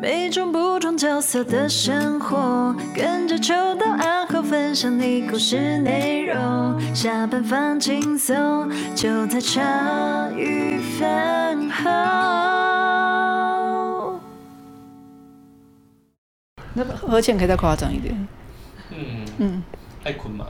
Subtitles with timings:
[0.00, 6.80] 每种不同角色的生活，跟着秋到暗号分享你故事内容。
[6.94, 11.90] 下班放轻松，就在茶余饭后。
[16.74, 18.28] 那和弦可以再夸张一点。
[18.92, 19.62] 嗯嗯，
[20.04, 20.46] 爱困嘛。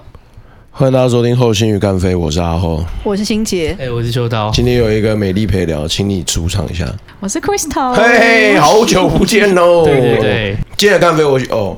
[0.79, 4.49] 欢迎大家收听《后心与干飞》，我是阿后，我是欣洁，哎、欸，我是秋刀。
[4.53, 6.87] 今天有一个美丽陪聊，请你出场一下。
[7.19, 7.95] 我是 Crystal。
[7.95, 9.85] 嘿，好久不见喽！
[9.85, 11.77] 对对对，今天的干飞，我哦，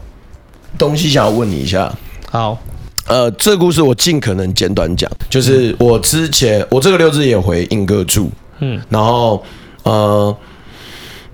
[0.76, 1.90] 东西想要问你一下。
[2.30, 2.58] 好，
[3.06, 9.42] 呃，这个故事我尽可能简短讲，就是我之前我这个六日也回英哥住，嗯，然后
[9.84, 10.36] 呃，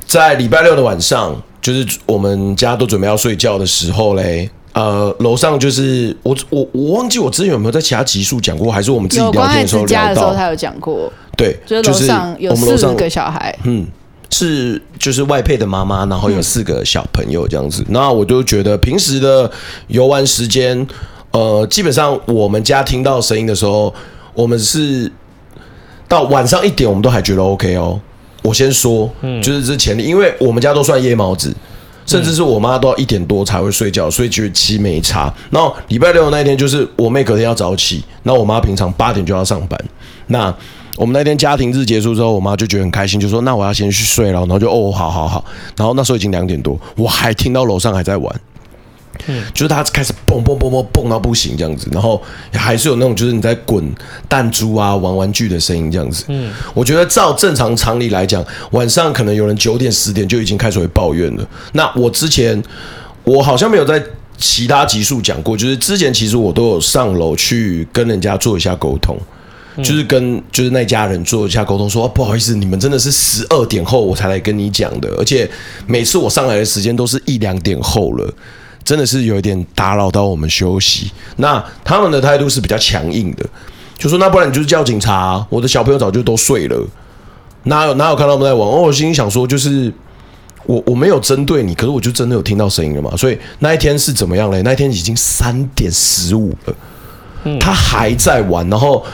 [0.07, 4.49] 在礼拜六的晚上，就是我们家都准备要睡觉的时候嘞。
[4.77, 11.11] 呃，楼上就是我我我忘记我之前有没有在其他集数讲过，还是我们自己聊天的时候聊到，他有讲过。
[11.35, 13.87] 对，就是楼上有四个小孩，嗯，
[14.29, 17.83] 是就是外配的妈妈，然后有四个小朋友这样子。
[17.89, 19.51] 那、嗯、我就觉得平时的
[19.87, 20.87] 游玩时间，
[21.31, 23.95] 呃，基本上我们家听到声音的时候，
[24.35, 25.11] 我们是
[26.07, 27.99] 到晚上一点，我们都还觉得 OK 哦。
[28.43, 31.51] 我先说，嗯，就是这前提，因为我们家都算夜猫子。
[32.07, 35.33] 甚至是我妈都要一点多才会睡觉，所以觉得其实没差。
[35.51, 39.79] 然后礼拜六那一天就是我妹隔天要早起，那我妈平常八点就要上班。
[40.29, 40.55] 那
[40.97, 45.45] 我们那天家庭日结束之后，我妈就觉得很开心，就说：“那我要先去睡了。”然后就哦，好好好。
[45.77, 48.41] 然后那时候已经两点多，我还听到楼上还在玩。
[49.27, 52.23] 嗯，就是他开始蹦蹦蹦蹦蹦到不行这样子，然后
[52.53, 53.85] 还是有那种就是你在滚
[54.29, 56.25] 弹珠啊、玩玩具的声音这样子。
[56.29, 61.49] 嗯，我觉得照正常常理来讲，晚上可能有人九点十点就已经开始会抱怨了。
[61.73, 62.63] 那我之前
[63.25, 64.03] 我好像没有在
[64.39, 69.17] 其他集数讲过，就是之前其实我都有上楼去跟人家做一下沟通，
[69.79, 75.49] 就是跟就是那家人做一下沟通说，说不好意思，你们真的是十二点后我才来跟你讲的，而且
[75.87, 78.35] 每次我上来的时间都是一两点后了。
[78.87, 81.11] 真的是有一点打扰到我们休息。
[81.39, 83.45] 那他们的态度是比较强硬的，
[83.99, 86.87] 就说那不然你就是叫警察啊，我的小朋友早就都睡了，
[87.65, 88.61] 哪有哪有看到他们在玩？
[88.67, 89.93] 哦，我心里想说，就是
[90.67, 93.15] 我我没有针对你，可是我就真的有听到声音了嘛。
[93.17, 94.63] 所以那一天是怎么样嘞？
[94.63, 96.75] 那一天已经三点十五了，
[97.59, 99.05] 他还在玩，然后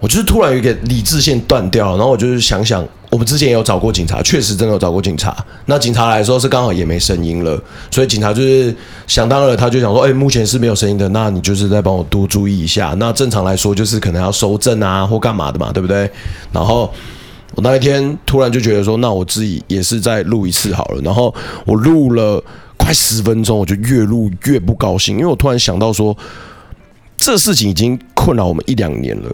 [0.00, 2.82] 我就是突然有一个理智线断掉，然后我就是想想。
[3.12, 5.36] 我们之前有找过警察，确实真的有找过警察。
[5.66, 8.74] 那警察来的时候是刚好也没声音了，所以警察就是
[9.06, 16.10] 想当然，他就想说：“哎，目前是没有声音的，那你就是再帮我多注意一下。”那正常来说就是可能要收证啊或干嘛的嘛，对不对？
[16.52, 16.90] 然后
[17.54, 21.34] 我那一天突然就觉得说：“那我自己也是再录一次好了。”然后
[21.66, 22.42] 我录了
[22.78, 26.16] 快十分钟，我就越录越不高兴，因为我突然想到说，
[27.18, 29.30] 这事情已经困扰我们一两年了。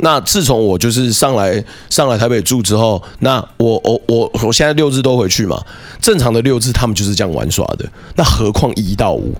[0.00, 5.62] 那自从我就是上来上来台北住之后，那我我我我现在六日都回去嘛。
[6.00, 9.32] 正常的六日他们就是这样玩耍的，那何况一到五，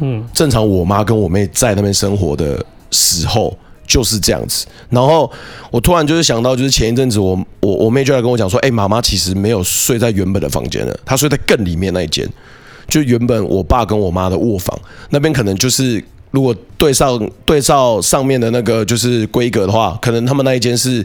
[0.00, 3.56] 嗯，正常我妈跟我妹在那边生活的时候
[3.86, 4.66] 就是这样子。
[4.88, 5.30] 然后
[5.70, 12.28] 我突然就是想到，就是前一阵子我我我妹就来跟我讲说，哎，妈妈其实没有睡在原本的房间了，她睡在更里面那一间，
[12.88, 14.76] 就原本我爸跟我妈的卧房
[15.10, 16.04] 那边，可能就是。
[16.30, 21.04] 如果对照对照上面的那个就是规格的话，可能他们那一间是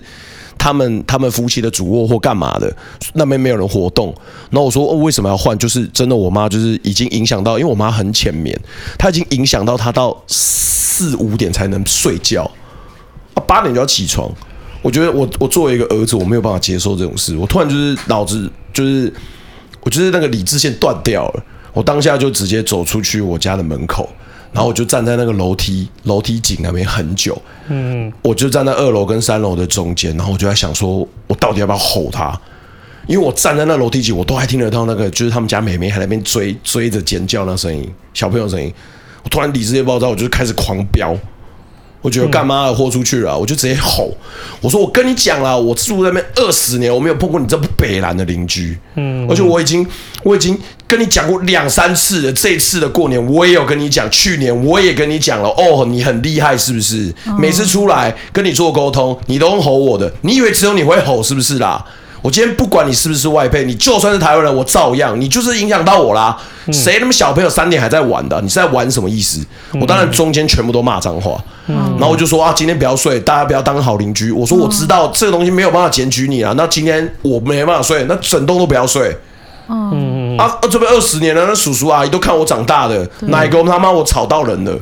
[0.57, 2.71] 他们他们夫妻的主卧或干嘛的，
[3.13, 4.13] 那边没有人活动。
[4.51, 5.57] 然后我说哦，为什么要换？
[5.57, 8.57] 就是真的，我妈就是已经影响到，因为我妈很浅眠，
[8.97, 12.43] 她已经影响到她到四五点才能睡觉，
[13.33, 14.31] 啊八点就要起床。
[14.83, 17.35] 我觉得我我作为一个儿子，我没有办法接受这种事。
[17.35, 19.11] 我突然就是脑子就是
[19.81, 21.43] 我就是那个理智线断掉了，
[21.73, 24.07] 我当下就直接走出去我家的门口。
[24.55, 32.33] 然后我就站在那个楼梯楼梯井那边很久，嗯，我就站在二楼跟三楼的中间，然后我就在想说，我到底要不要吼他？
[33.05, 38.73] 因为我站在那楼梯井，我都还听得到那个，就是他们家妹妹还在那边追追着尖叫那声音，小朋友声音。
[39.23, 41.15] 我突然理智也爆炸，我就开始狂飙。
[42.01, 44.15] 我觉得干嘛豁出去了，啊，我就直接吼，
[44.61, 49.83] 我说我跟你讲了，我住在那边二十年，我没有碰过你这么北烂的邻居，嗯，而且我已经
[50.23, 50.55] 我已经
[50.87, 57.13] 跟你讲过两三次了，这次的过年我也有跟你讲，去年我也跟你讲了，哦，你很厉害是不是？
[57.39, 61.83] 每次出来跟你做沟通，你都吼我的，你以为只有你会吼是不是啦？
[62.21, 66.35] 我今天不管你是不是外配，你就算是台湾人，我照样，你就是影响到我啦。
[66.71, 68.41] 谁他妈小朋友三点还在玩的？
[68.41, 69.45] 你是在玩什么意思？
[69.79, 74.31] 我当然中间全部都骂脏话，嗯然后我就说啊，今天不要睡，大家不要当好邻居。
[74.31, 79.15] 我说我知道这个东西没有办法检举你啊，那今天我没办法睡，那整栋都不要睡。
[79.67, 84.77] 嗯啊，这边二十年了，那叔叔阿姨都看我长大的，哪一个他妈我吵到人了？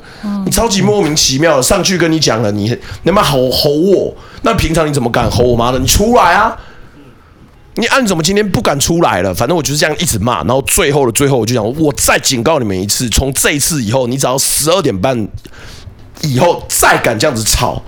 [0.45, 5.79] 你超级莫名其妙的上去跟你讲了，你你妈吼吼我，那平常你怎么敢吼我妈的？
[5.79, 6.55] 你出来啊！
[7.75, 9.33] 你按、啊、怎么今天不敢出来了？
[9.33, 15.27] 反正我就是这样一直骂，然后最后的最后，我就讲，我再警告你们一次，从这一次以后，你只要十二点半
[16.21, 17.81] 以后再敢这样子吵，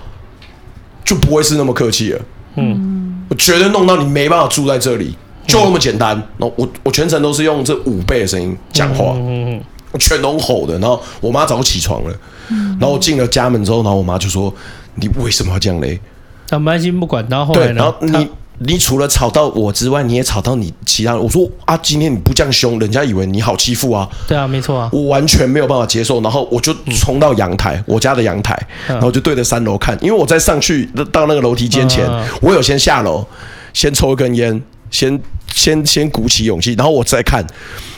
[1.04, 2.20] 就不会是那么客气了。
[2.56, 5.16] 嗯，我绝对弄到你没办法住在这里，
[5.46, 6.16] 就那么简单。
[6.38, 9.60] 然后我我全程都是用这五倍的声音讲话，嗯，
[9.92, 10.78] 我全都吼的。
[10.78, 12.14] 然后我妈早就起床了，
[12.78, 14.52] 然后我进了家门之后，然后我妈就说
[14.96, 16.00] ：“你为什么要这样嘞？”
[16.48, 17.74] 他蛮心不管，然后后来呢？
[17.74, 18.28] 然后你。
[18.58, 21.22] 你除了吵到我之外，你也吵到你其他人。
[21.22, 24.08] 我说啊，今天你不这样凶，人家以为你好欺负啊。
[24.26, 26.22] 对啊，没错啊，我完全没有办法接受。
[26.22, 32.08] 然后我就冲到阳台，我家的阳台，然后就对着三楼看，因为我在上去到那个楼梯间前，
[32.40, 33.22] 我有先下楼，
[33.74, 34.58] 先抽一根烟，
[34.90, 35.20] 先
[35.52, 37.44] 先先鼓起勇气，然后我再看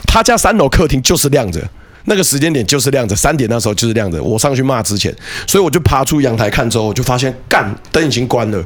[0.05, 1.61] 他家三楼客厅就是亮着，
[2.05, 4.21] 那个时间点就是亮着，三点那时候就是亮着。
[4.21, 5.13] 我上去骂之前，
[5.47, 8.63] 所以我就爬出阳台看之后，我就发现干灯已经关了。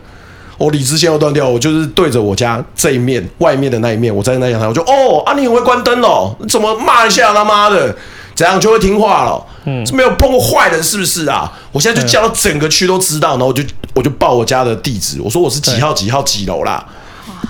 [0.58, 7.94] 我理智线要断掉，我就是对着我家这一面外面的那一面，我站在那阳台，我就哦，啊，你很会关灯哦，怎么骂一下他妈的，
[8.36, 9.46] 怎样就会听话了？
[9.66, 11.52] 嗯，是没有碰过坏人是不是啊？
[11.72, 13.64] 我现在就叫到整个区都知道，然后我就
[13.96, 16.86] 我就报我家的地址，我说我是几号几号几楼啦，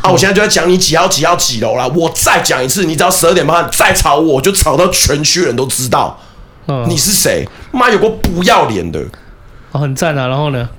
[0.03, 6.19] 啊，我现在就在讲你几号几号几楼啦，我再讲一次，你只要十二点半再吵我，我就吵到全区人都知道，
[6.87, 7.47] 你是谁？
[7.71, 9.01] 妈有个不要脸的，
[9.71, 10.69] 哦，很赞啊，然后呢？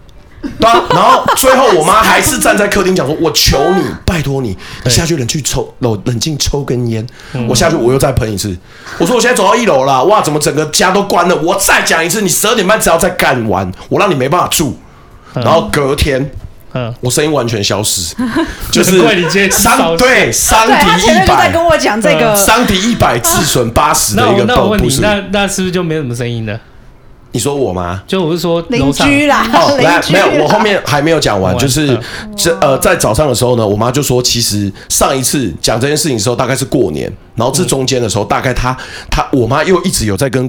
[0.61, 4.55] 对啊，然后最后我妈还是站在客厅讲说：“我求你，拜托你，
[4.85, 7.07] 你下去冷去抽冷冷静抽根烟。”
[7.49, 8.55] 我下去我又再喷一次。
[8.99, 11.37] 我说：“我现在走到一楼了，哇，怎么整个家都关了？
[11.37, 14.79] 我再讲一次，你十二点半只要再干完，我让你没办法住。”
[15.33, 16.31] 然后隔天，
[16.75, 18.15] 嗯，我声音完全消失，
[18.71, 19.01] 就是
[19.51, 24.45] 伤对伤敌一百，跟我讲这个伤敌一百自损八十的一个。
[24.45, 26.61] 那我问你，那那是不是就没什么声音了？
[27.31, 28.01] 你说我吗？
[28.07, 29.45] 就我是说邻居啦。
[29.53, 31.57] 哦，来，没有，我后面还没有讲完。
[31.59, 31.99] 就是
[32.37, 38.77] 这呃，在早上的时候呢，我妈就说，其实上一次讲这件事情的时候，大概是过年，然后这中间的时候，大概她
[39.11, 40.49] 她我妈又一直有在跟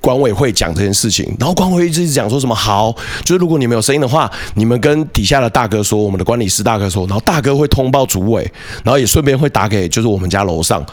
[0.00, 2.90] 管委会讲这件事情，然后管委会一直讲说什么好，
[3.22, 8.50] 就是如果你们有声音的话，你们跟底下的大哥说，我们的管理师大哥说，然后大哥会通报主委，
[8.82, 10.84] 然后也顺便会打给就是我们家楼上，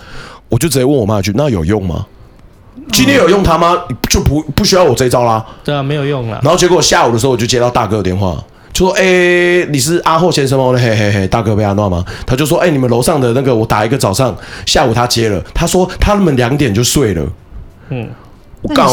[0.49, 2.05] 我就直接问我妈一句，那有用吗？
[2.91, 3.75] 今天有用他吗？
[4.09, 5.45] 就不不需要我这一招啦。
[5.63, 6.39] 对啊，没有用了。
[6.43, 8.41] 然后结果下午的时候，我就接到大哥的电话，
[8.71, 12.05] 就说：“哎、欸，你是阿霍先生吗？”嘿嘿嘿，大哥被安诺吗？
[12.25, 14.35] 他就说：“哎、欸，你们楼上的那个，我打一个早上，
[14.65, 15.43] 下午他接了。
[15.53, 17.25] 他说他们两点就睡了。”
[17.89, 18.07] 嗯，
[18.61, 18.87] 我刚，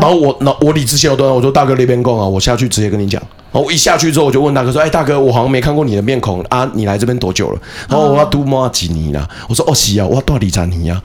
[0.00, 9.28] 然后我那我理智线有断，我说：“大哥那边供啊，我下去直接跟你讲。”然后我一下去之后，我就问大哥说：“哎、欸，大哥，我好像没看过你的面孔啊，你来这边多久了？”然后我要多摸几年了。
[9.48, 11.00] 我说：“哦，是啊，我多里长尼啊。”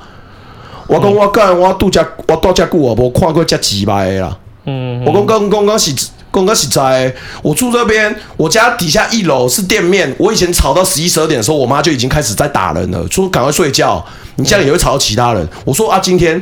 [0.87, 4.37] 我讲我干，我度假，我度假久啊，无看过这几百的啦。
[4.65, 5.93] 嗯，我讲刚刚刚是
[6.29, 10.13] 刚刚实在，我住这边，我家底下一楼是店面。
[10.17, 14.03] 我以前吵到十一十二点的时候，我妈就已经开始在打人了，说赶快睡觉。
[14.35, 15.47] 你这样也会吵到其他人。
[15.63, 16.41] 我说啊，今天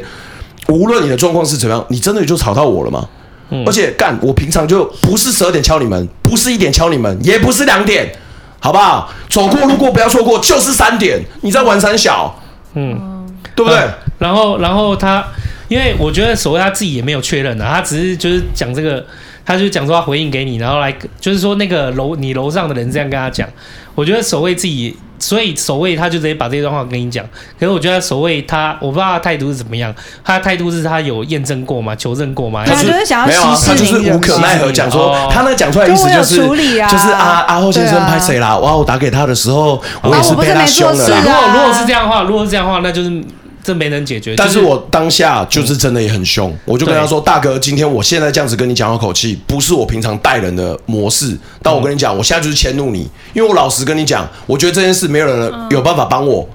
[0.72, 3.08] 无论你的状况是怎么样，你真的就吵到我了吗？
[3.50, 8.12] 嗯，而且干，我平常就不是十二点敲你们，不是一点敲你们，也不是两点，
[8.60, 9.12] 好不好？
[9.30, 11.22] 走过路过不要错过，就是三点。
[11.42, 12.34] 你在玩三小，
[12.74, 13.10] 嗯。
[13.54, 13.78] 对不对？
[13.80, 15.22] 嗯、然后，然后他，
[15.68, 19.06] 因为我觉得所谓他自己也没有确认的，他只是就是讲这个，
[19.46, 23.48] 他就讲说他回应给你，然后来就是说那个楼你楼上的人这样跟他讲。
[23.94, 27.24] 我觉得所谓自己，所以守卫他就直接把这段话跟你讲。
[27.58, 29.94] 可是我觉得守卫他，我不知道他态度是怎么样。
[30.26, 31.96] 他的态度是他有验证过吗？
[31.96, 32.64] 求证过吗？
[32.66, 38.58] 他就是想要没有啊，他就是无可奈何讲说，哦、他那讲出来的意思就是就是阿阿后先生拍谁啦？
[38.58, 41.08] 哇，我打给他的时候，我也是被他凶了。
[41.08, 43.22] 如果如果是这样的话，如果是这样的话，那就是。
[43.64, 51.38] 这没能解决，但是我当下就是真的也很凶，我就跟他说：“大哥，今天我现在这样子跟你讲的口气，不是我平常待人的模式。
[51.62, 56.50] 但我跟你讲，我现在就是迁怒你，因为我老实跟你讲，我觉得这件事没有人有办法帮我。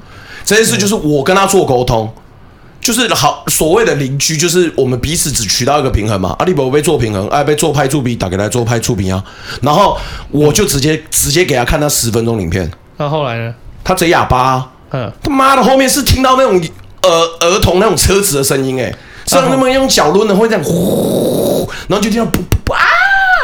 [0.44, 2.12] 这件事就是我跟他做沟通，
[2.80, 6.34] 就是好所谓的邻居，就是我们彼此只取到一个平衡嘛。
[6.40, 9.22] 阿里伯被做平衡，哎，被做拍触屏打给他做拍触屏啊。
[9.62, 9.96] 然后
[10.30, 12.68] 我就直接直接给他看他十分钟影片。
[12.96, 13.54] 那后来呢？
[13.84, 16.60] 他贼哑巴，嗯，他妈的后面是听到那种。”
[17.06, 18.94] 儿儿童那种车子的声音，哎，
[19.25, 22.80] 像他们用脚抡的会这样呼，然后就听到噗噗噗啊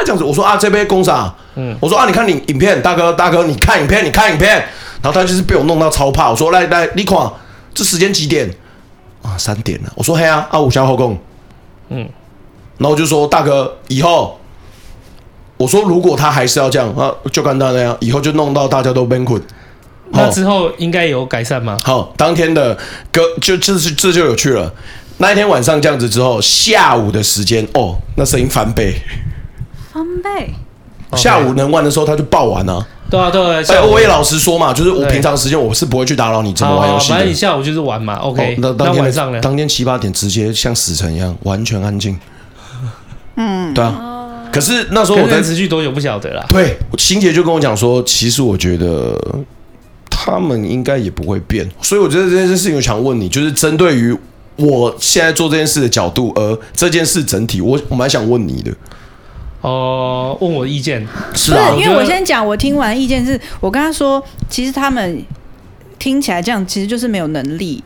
[0.05, 0.23] 这样子。
[0.23, 4.63] 我说啊，这边工厂，嗯，我说啊，你看你影片，大哥大哥，你看影片，你看影片。
[5.01, 6.29] 然后他就是被我弄到超怕。
[6.29, 7.17] 我说来来，你看
[7.73, 8.49] 这时间几点
[9.21, 9.37] 啊？
[9.37, 9.91] 三点了。
[9.95, 11.17] 我说嘿啊啊，五小后宫，
[11.89, 12.07] 嗯，
[12.77, 14.39] 然后我就说大哥，以后
[15.57, 19.41] 我说如果他还是要这样啊，就跟他那样，以后就弄到大家都崩溃。
[20.13, 21.79] 那之后应该有改善吗？
[21.83, 22.77] 好，当天的
[23.11, 24.71] 隔就这是这就有趣了。
[25.17, 28.95] 那一天晚上这样子之后，下午的时间哦，那声音翻倍，
[29.91, 30.53] 翻倍。
[31.15, 33.63] 下午能玩的时候他就爆完了，对啊，对啊。
[33.69, 37.15] 哎，我也老实说嘛，就是我平常时间我是不会去打扰你怎么玩游戏的。
[37.15, 38.55] 反正你下午就是玩嘛，OK。
[38.57, 39.39] 那当天晚上呢？
[39.39, 42.19] 当天七八点直接像死神一样，完全安静。
[43.35, 44.49] 嗯，对啊。
[44.51, 46.43] 可是那时候我在持续多久不晓得啦。
[46.49, 49.15] 对，欣姐就跟我讲说，其实我觉得
[50.25, 54.17] 他们应该也不会变，所以我觉得这件事情我想问你，就是针对于
[54.55, 58.71] 我现在做这件事的角度，而这件事整体，我我蛮想问你的。
[59.59, 65.21] 哦、呃，问我的意见是啊，因为我先讲，我听完意见是，我跟他说，其实他们
[65.99, 67.83] 听起来这样，其实就是没有能力。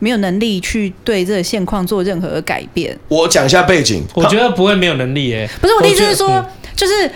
[0.00, 2.96] 没有能力去对这个现况做任何的改变。
[3.08, 5.50] 我讲一下背景，我觉得不会没有能力耶。
[5.60, 7.10] 不是我的意思是说，嗯、就是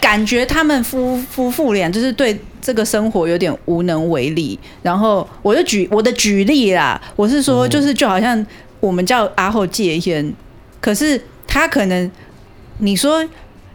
[0.00, 4.58] 感觉他们夫夫妇俩就是对这个生活有点无能为力。
[4.82, 8.44] 然后我就举我的举例啦，我是说，就是就好像
[8.80, 10.34] 我们叫阿后戒烟，
[10.80, 12.10] 可是他可能
[12.78, 13.24] 你说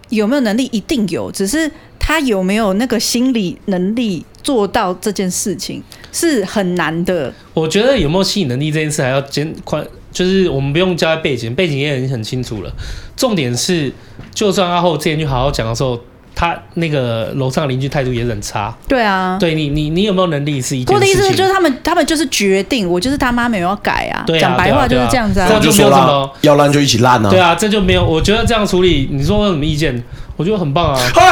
[0.09, 5.81] 有没有能力，一定有，只是他有没有那个心理能力做到这件事情。
[6.15, 7.33] 是很难的。
[7.55, 12.71] 我觉得有没有吸引能力这件事还要兼宽，就是我们不用交代背景，背景也很很清楚了。
[13.17, 13.91] 重点是，
[14.31, 15.99] 就算阿后之前去好好讲的时候，
[16.35, 18.73] 他那个楼上邻居态度也很差。
[18.87, 20.95] 对啊，对你你你有没有能力是一件事情。
[20.95, 24.23] 我的意思就是他们他们就是决定，我就是他妈没有要改啊。
[24.25, 25.47] 对啊，讲白话就是这样子啊。
[25.47, 27.29] 这样就没有什么要烂就一起烂啊。
[27.29, 28.03] 对啊，这就没有。
[28.03, 30.03] 我觉得这样处理，你说我有什么意见？
[30.35, 30.99] 我觉得很棒啊！
[31.13, 31.29] 太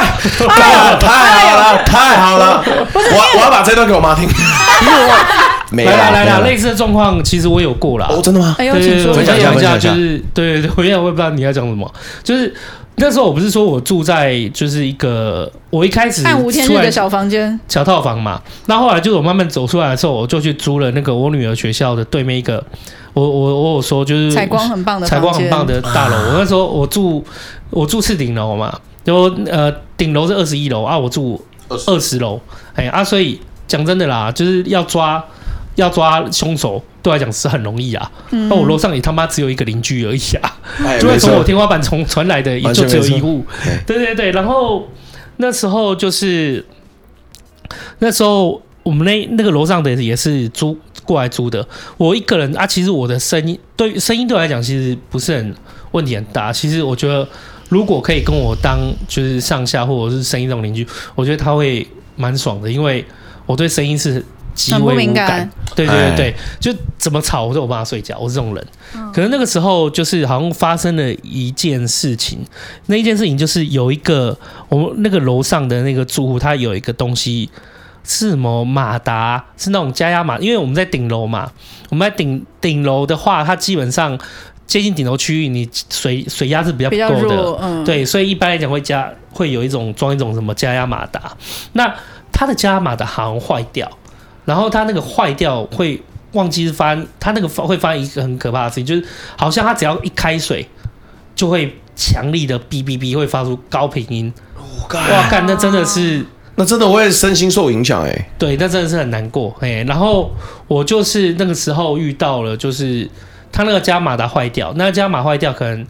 [0.77, 2.63] 好了，太好了，太好了！
[2.93, 4.29] 我我要把这段给我妈听。
[5.71, 8.07] 来来来来，类似的状况其实我有过啦。
[8.09, 8.55] 哦，真的吗？
[8.59, 9.13] 哎呦，请说。
[9.13, 11.91] 分享一下，就是对对对，我现在我也不知道你要讲什么。
[12.23, 12.53] 就是
[12.95, 18.41] 那时候我不是说我住在就是一个我一开始暗无天日的小房间小套房嘛。
[18.65, 22.63] 那后来就是我慢慢走出来的时候，我就去租了那个我女儿学校的对面一个。
[23.13, 26.15] 我我我有说就是采光很棒的采光很棒的大楼。
[26.15, 27.23] 我那时候我住
[27.69, 28.73] 我住次顶楼嘛。
[29.03, 31.43] 就呃，顶楼是二十一楼啊，我住
[31.87, 32.39] 二十楼，
[32.75, 35.23] 哎啊，所以讲真的啦，就是要抓
[35.75, 38.11] 要抓凶手，对我来讲是很容易啊。
[38.29, 43.45] 那、嗯、我楼上也他妈只有一个邻居而已啊，哎、 就会从我天花板从传来的也就只有一户。
[43.85, 44.87] 对对对，然后
[45.37, 46.65] 那时候就是
[47.99, 55.55] 那时候我们那那个楼上的也是租过来租的，我一个人啊，其实我的声音对声音对我来讲其实不是很
[55.91, 57.27] 问题很大，其实我觉得。
[57.71, 60.85] 如果可以跟我当就是上下或者是声音这种邻居，
[61.15, 61.87] 我觉得他会
[62.17, 63.05] 蛮爽的，因为
[63.45, 64.21] 我对声音是
[64.65, 64.97] 极为无感。
[64.97, 68.67] 敏感对对对对，就怎么吵我都有办法睡觉，我是这种人。
[69.13, 72.39] 可能那个时候就是好像发生了一件事情，
[72.87, 74.37] 那一件事情就是有一个
[74.69, 77.49] 我们那个楼上的那个住户，他有一个东西
[78.03, 81.51] 是什么马达，是那种加压马，因为我们在顶楼嘛，
[81.89, 84.19] 我们在顶顶楼的话，它基本上。
[84.67, 86.95] 接近顶楼区域，你水水压是比较不
[87.27, 91.35] 够的，嗯，对，所以一般来讲会加会有一种装一种什么加压马达。
[91.73, 91.93] 那
[92.31, 93.91] 它的加压马达好像坏掉，
[94.45, 96.01] 然后它那个坏掉会
[96.33, 99.05] 忘记是发，它那个会发生一个很可怕的事情，就是
[99.37, 100.67] 好像它只要一开水，
[101.35, 104.33] 就会强力的哔哔哔会发出高频音。
[104.89, 108.29] 哇，干，那真的是，那真的会身心受影响哎、欸。
[108.37, 109.83] 对，那真的是很难过哎。
[109.83, 110.31] 然后
[110.67, 113.09] 我就是那个时候遇到了，就是。
[113.53, 115.85] 他那个加马达坏掉，那个加马坏掉，可能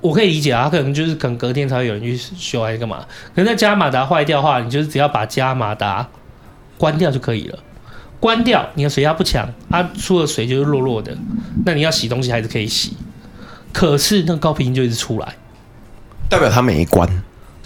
[0.00, 3.04] 我可以理解啊，他可能就是可能隔天才会有人去修还是干嘛。
[3.34, 6.08] 可是那加马达坏掉的话，你就是只要把加马达
[6.78, 7.58] 关掉就可以了。
[8.24, 11.14] 关掉，你的水压不强，它出的水就是弱弱的，
[11.66, 12.96] 那你要洗东西还是可以洗。
[13.70, 15.34] 可是那个高频就一直出来，
[16.30, 17.06] 代表它没关，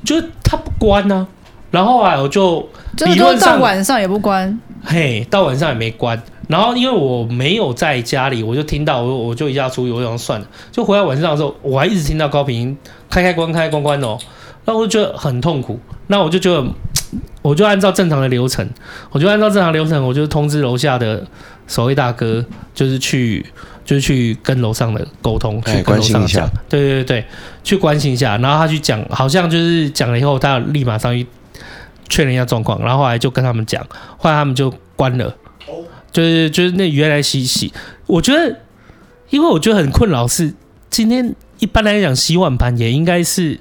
[0.05, 1.71] 就是它不关呢、啊。
[1.71, 2.69] 然后啊，我就
[3.07, 6.21] 理论上到晚上也不关，嘿，到晚上也没关。
[6.49, 12.77] 然后因为我没有在家里，我就听到我我就一下出去，我想算了，就回来晚上的时候，我还一直听到高频音
[13.09, 14.19] 开开关开关关哦，
[14.65, 15.79] 那我就觉得很痛苦。
[16.09, 16.67] 那我就觉得，
[17.43, 18.69] 我就按照正常的流程，
[19.11, 21.27] 我就按照正常流程，我就通知楼下的
[21.67, 23.45] 守卫大哥，就是去
[23.85, 27.25] 就是去跟楼上的沟通，去跟楼上讲，对对对对，
[27.63, 28.37] 去关心一下。
[28.39, 31.27] 然后他去讲，好像就是讲了以后，他立马上去
[32.09, 33.83] 确认一下状况，然后后来就跟他们讲，
[34.17, 35.35] 后来他们就关了。
[36.11, 37.71] 就是就是那原来洗洗，
[38.07, 38.61] 我觉得，
[39.29, 40.55] 因为我觉得很困扰是，
[40.89, 43.61] 今天一般来讲洗碗盘也应该是，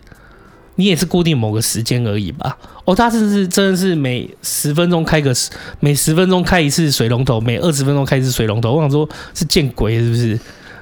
[0.77, 2.57] 你也是固定某个时间而已吧？
[2.85, 5.33] 哦，他是是真的是每十分钟开个，
[5.81, 10.39] 每十分钟开一次水龙头，每二十分钟开一次水龙头，我想说是见鬼是不是？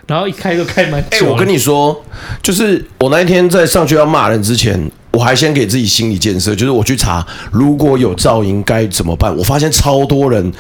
[0.08, 1.26] 然后一开就开蛮久。
[1.26, 2.00] 哎、我跟你说，
[2.44, 4.80] 就是我那一天在上去要骂人之前。
[5.16, 9.36] 我还先给自己心理建设，就是我去查如果有噪音该怎么办。
[9.36, 10.52] 我发现超多人，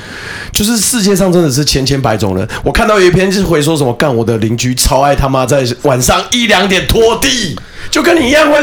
[0.51, 2.47] 就是世界上真的是千千百种人。
[2.63, 7.55] 我看到有一篇是回说什么，干我的邻居超爱他妈在晚上一两点拖地，
[7.91, 8.55] 就跟你一样会。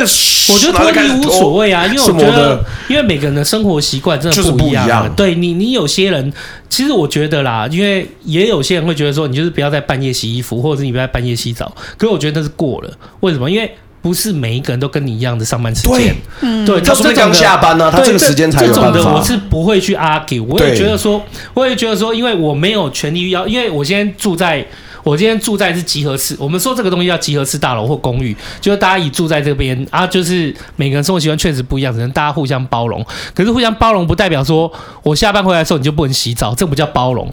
[0.52, 4.88] 我觉得拖地无所谓啊，因为我觉得，因为每个人的生活习惯真的不一样。
[4.88, 5.08] 啊。
[5.16, 6.32] 对你，你有些人，
[6.68, 11.72] 其实我觉得啦，因为也有些人会觉得说，你就是不要在半夜洗衣服，或者是你不要在半夜洗澡。
[11.96, 13.49] 可是我觉得那是过了，为什么？
[13.49, 13.72] 因为
[14.02, 18.90] 不是每一个人都跟你一样的上班时间，对，嗯，对，他是刚下班呢，他这个时间才有办法。
[18.90, 24.66] 这种的我是不会去 argue，我也觉得说，我也觉得说，因为我没有权利要，因为我现在住在。
[25.02, 33.04] 我今天住在是集合式，我们说这个东西叫集合式大楼或公寓，就是大家一住在这边啊，就是每个人生活习惯确实不一样，只能大家互相包容。
[33.35, 37.28] 可是互相包容不代表说我下班回来的时候你就不能洗澡，这不叫包容。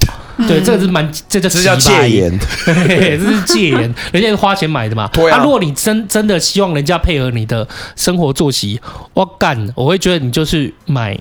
[0.47, 5.09] 对，这个是蛮，这叫这叫戒严， 这是戒严，人家是花钱买的嘛。
[5.13, 8.79] 对啊，啊，如果你真真的希望人家配合你的生活作息，
[9.13, 11.19] 我干，我会觉得你就是买。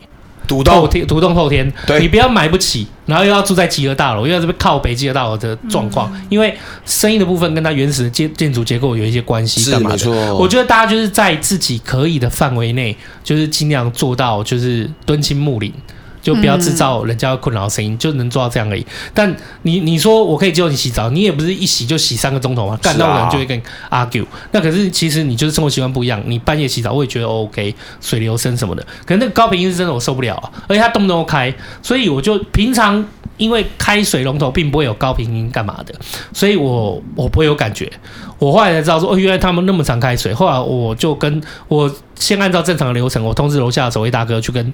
[0.49, 6.53] 独栋天，独栋后天，你不要买不起，然后又要住在集合大楼，又要这边靠北集合大楼的状况，嗯、因为
[6.85, 10.35] 生意的部分跟它原始的建建筑结构有一些关系，干嘛的？
[10.35, 15.73] 我觉得大家就是在自己可以的范围内，就是尽量做到，就是敦亲睦邻。
[16.29, 18.87] 就不要制造人家困扰的声音，嗯，就能做到这样而已。
[19.15, 24.27] 但你你说我可以教你洗澡，你也不是一洗就洗三个钟头嘛，干到人就会跟你 argue。
[24.53, 28.87] 那可是其实你就是生活习惯不一样，你半夜洗澡我也觉得 OK，水流声什么的。
[29.07, 31.51] 可是那个高频音是真的我受不了啊，而且它动不动开，
[31.83, 33.03] 所以我就平常
[33.39, 35.95] 因为开水龙头并不会有高频音干嘛的，
[36.35, 37.91] 所以我我不会有感觉。
[38.39, 40.33] 我后来才知道说，哦，原来他们那么常开水。
[40.33, 44.73] 后来我就跟我先按照正常的流程，我通知楼下的守卫大哥去跟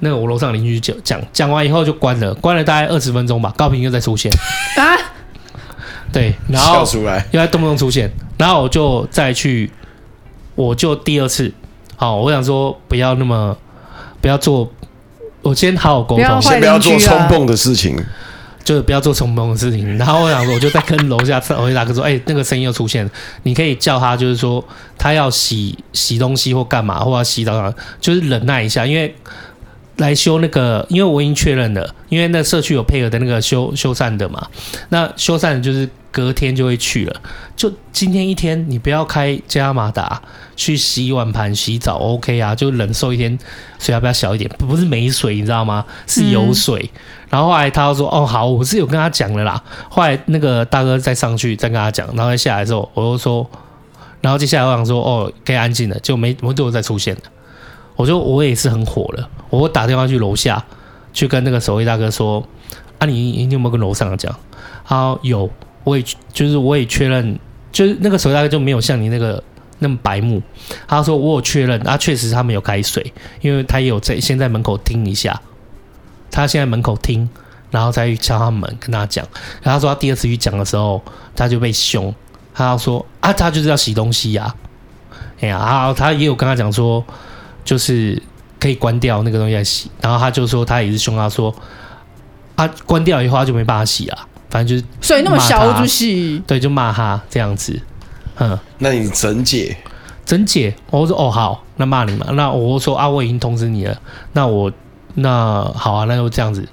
[0.00, 4.30] 那个我楼上邻居讲讲，讲完以后就关了，关了大概二十分钟吧，高频又再出现
[4.76, 4.94] 啊，
[6.12, 6.86] 对，然后
[7.32, 9.70] 又在动不动出现，然后我就再去，
[10.54, 11.52] 我就第二次，
[11.96, 13.56] 好，我想说不要那么
[14.20, 14.70] 不要做，
[15.42, 17.96] 我先好好沟通，先不要做冲动的事情。
[18.64, 23.10] 就是不要做冲动的事情，然后我想说，我就在跟楼下楼下大哥说，哎、那个声音又出现了，
[23.42, 24.64] 你可以叫他，就是说
[24.96, 29.14] 他要洗洗东西或干嘛，或要洗澡，就是忍耐一下，因为
[29.98, 34.48] 来修那个，因为我已经确认了，因为那社区有配合的那个修修缮的嘛，
[34.88, 35.88] 那修缮就是。
[36.14, 37.20] 隔天就会去了，
[37.56, 40.22] 就今天一天，你不要开加马达
[40.54, 42.54] 去洗碗盘、洗澡，OK 啊？
[42.54, 43.36] 就忍受一天，
[43.80, 44.48] 水要不要小一点？
[44.56, 45.84] 不是没水，你知道吗？
[46.06, 46.88] 是有水。
[46.94, 47.00] 嗯、
[47.30, 53.44] 然后后来他又说：“哦，好，我是有跟他讲了啦。”后来那个大哥再上去再跟他讲，然后再下来之后，我又说，
[54.20, 57.22] 然后接下来我想说：“哦，可以安静了。”就没没对我再出现了。
[57.96, 60.64] 我就我也是很火了，我打电话去楼下
[61.12, 62.46] 去跟那个守卫大哥说
[63.00, 64.32] ：“啊，你你有没有跟楼上讲？”
[64.86, 65.50] 他有。
[65.84, 67.38] 我也就是我也确认，
[67.70, 69.42] 就是那个时候大概就没有像你那个
[69.78, 70.42] 那么白目。
[70.88, 75.40] 他说我有确认，啊，确实他没有开水，因为他也有在先在门口听一下，
[76.30, 77.28] 他先在门口听，
[77.70, 79.24] 然后再去敲他门跟他讲。
[79.62, 81.02] 然后他说他第二次去讲的时候，
[81.36, 82.14] 他就被凶，
[82.54, 84.56] 他说啊，他就是要洗东西呀，啊，
[85.40, 87.04] 哎呀，然后他也有跟他讲说，
[87.64, 88.20] 就是
[88.58, 91.54] 可以关掉那个东西来洗，然后他就说他也是凶他说，
[92.54, 94.28] 啊，关掉以后他就没办法洗了。
[94.54, 97.76] 反正就是所以那么小就洗，对，就骂他这样子。
[98.38, 99.76] 嗯，那你整解？
[100.24, 100.72] 整解？
[100.90, 102.28] 我说哦好，那骂你嘛。
[102.34, 104.00] 那我说啊，我已经通知你了。
[104.32, 104.70] 那我
[105.14, 106.64] 那好啊，那就这样子。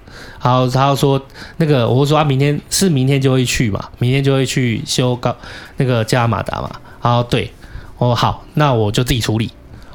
[0.43, 1.19] 然后他又说
[1.57, 5.35] 那个，我说啊，明天是明天就会去嘛，明天就会去修高
[5.77, 6.69] 那个加马达嘛。
[7.01, 7.51] 然后对，
[7.97, 9.51] 我说好，那我就自己处理。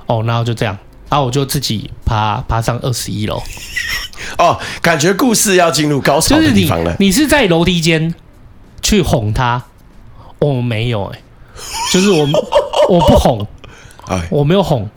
[0.06, 0.76] 哦，然后就这样。
[1.08, 3.42] 然后我就自己爬爬上二十一楼。
[4.38, 6.84] 哦，感觉故事要进入高潮的地方了。
[6.84, 8.14] 就是、你，你是在楼梯间
[8.82, 9.62] 去哄他？
[10.38, 11.22] 我、哦、没有哎、欸，
[11.92, 12.26] 就是我
[12.88, 13.46] 我不哄，
[14.30, 14.88] 我没有哄，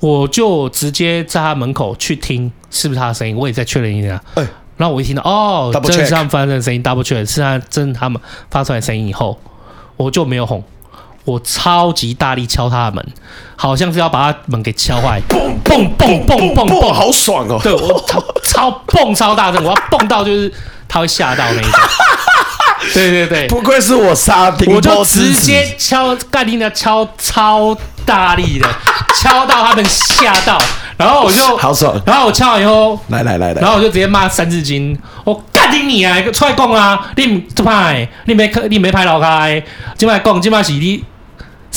[0.00, 4.22] 我就直接在他门口去听是不是他的声音，我也再确认一下。
[4.34, 4.46] 哎
[4.76, 9.36] 然后我一听到哦，真的是他们发出来的声音，double check 是他真他们发出来的声音以后，
[9.96, 10.62] 我就没有哄。
[11.28, 13.06] 我超级大力敲他的门，
[13.54, 17.60] 好像是要把他门给敲坏，蹦蹦蹦蹦蹦蹦，好爽哦！
[17.62, 20.50] 对我超超蹦超大声，我要蹦到就是
[20.88, 21.72] 他会吓到那一种。
[22.94, 28.66] 对对对，不愧是我沙丁，我就直接敲盖丁的敲超大力的，
[29.20, 30.58] 敲到他们吓到，
[30.96, 32.00] 然后我就好爽。
[32.06, 39.62] 然后我敲完以后，来来来来，然后我就直接骂三字经，我盖丁你啊，出来讲啊，你唔拍，你没你没拍老开，
[39.98, 41.04] 今麦讲今麦是你。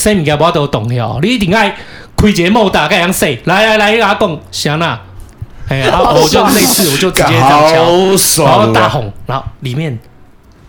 [0.02, 1.76] 生物件无都动摇，你一定爱
[2.18, 5.00] 开一个莫大盖样说，来来来，你阿讲啥呐？
[5.70, 9.98] 哎，然后我就那次我就直接这样敲，然后大吼，然后里面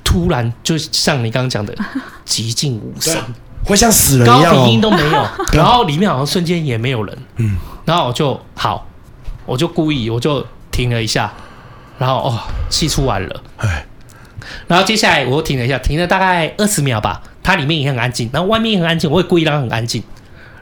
[0.05, 1.75] 突然就像你刚刚讲的，
[2.27, 3.17] 寂静无声，
[3.65, 8.87] 会像死人一样、哦，高频音都没有， 然后里面好像瞬间也没有人，嗯，然后我就好，
[9.47, 11.33] 我就故意我就停了一下，
[11.99, 13.85] 然后哦气出完了，哎，
[14.69, 20.03] 然后接下来我又停了一下，停了大概二十秒吧，它里面也很安静，然后外面也很安静，我也故意让它很安静，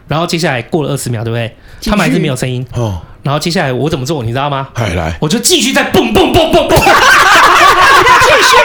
[0.09, 1.55] 然后接下来过了二十秒，对不对？
[1.85, 4.69] 他们还是没有声音哦，然后接下来我怎么做，你知道吗？
[4.77, 8.57] 来来，我就继续在蹦蹦蹦蹦蹦，继续，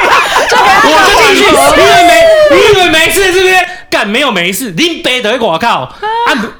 [0.83, 1.45] 我就继续，
[1.81, 2.11] 因为没，
[2.51, 3.55] 你以为没事是不是？
[3.89, 5.93] 干没有没事，林北的我靠啊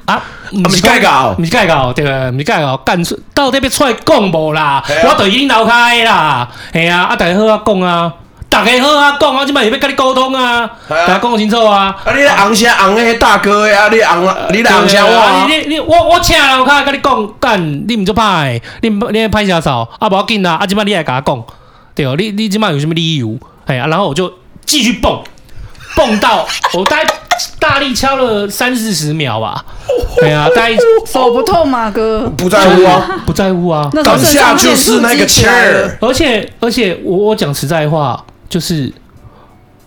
[0.06, 0.22] 啊！
[0.64, 2.30] 不是盖搞，不是盖搞，对吧？
[2.30, 4.82] 不是盖搞，干出到底要出来讲无啦？
[5.04, 7.02] 我都已经闹开啦，系啊！
[7.02, 8.10] 啊，大家好啊，讲啊，
[8.56, 11.94] 大家好啊，讲啊，即摆又要跟你沟通啊，大家讲清楚啊！
[12.02, 19.86] 啊，你咧昂声昂那些大哥啊，你红啊，你来红声我，你你我我请楼卡跟你讲，干你唔做歹，你你拍啥扫？
[19.98, 21.44] 啊，无要紧啦，啊，即摆你来甲我讲，
[21.94, 23.38] 对哦，你你即摆有什么理由？
[23.66, 24.32] 哎啊，然后我就
[24.64, 25.20] 继续蹦。
[25.94, 26.98] 蹦到我大
[27.58, 29.62] 大力敲了三四十秒吧，
[30.20, 31.90] 对啊，大概手不痛吗？
[31.90, 35.98] 哥不在乎啊，不在乎啊，当下就是那个气儿。
[36.00, 38.92] 而且而且我我讲实在话，就是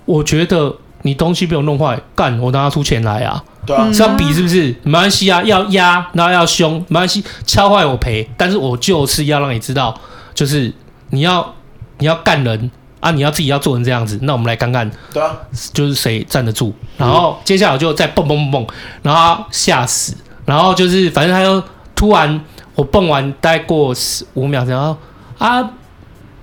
[0.06, 4.76] 我觉得你东西被我弄坏，干我拿出钱来啊，对啊，是要比是不是？
[4.84, 10.00] 没关系啊，要压然后要凶，没关系，敲坏我赔，但是我就是要让你知道，
[10.34, 10.74] 就是
[11.10, 11.56] 你要
[11.98, 12.72] 你要干人。
[13.02, 13.12] 啊！
[13.12, 15.34] 你要自己要做成这样子，那我们来看看，对啊，
[15.72, 16.76] 就是谁站得住。
[16.98, 21.64] 然后接下来我就再蹦蹦蹦蹦，然后吓死，然后就是反正他又
[21.96, 22.42] 突然
[22.76, 24.98] 我蹦完大概过十五秒，然后
[25.38, 25.66] 啊，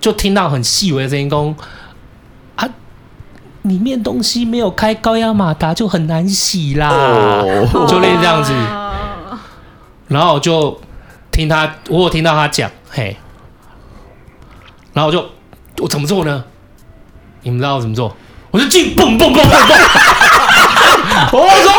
[0.01, 1.55] 就听到很细微的声音，说啊，
[3.67, 8.53] 里面东西没有开高压马达就很难洗啦，哦、就类似这样子。
[10.07, 10.79] 然后我就
[11.31, 13.17] 听他，我有听到他讲，嘿，
[14.93, 15.23] 然后我就。
[15.79, 16.43] 我怎么做呢？
[17.43, 18.11] 你们知道我怎么做？
[18.49, 19.77] 我就进蹦蹦蹦蹦蹦。
[21.33, 21.71] 我说，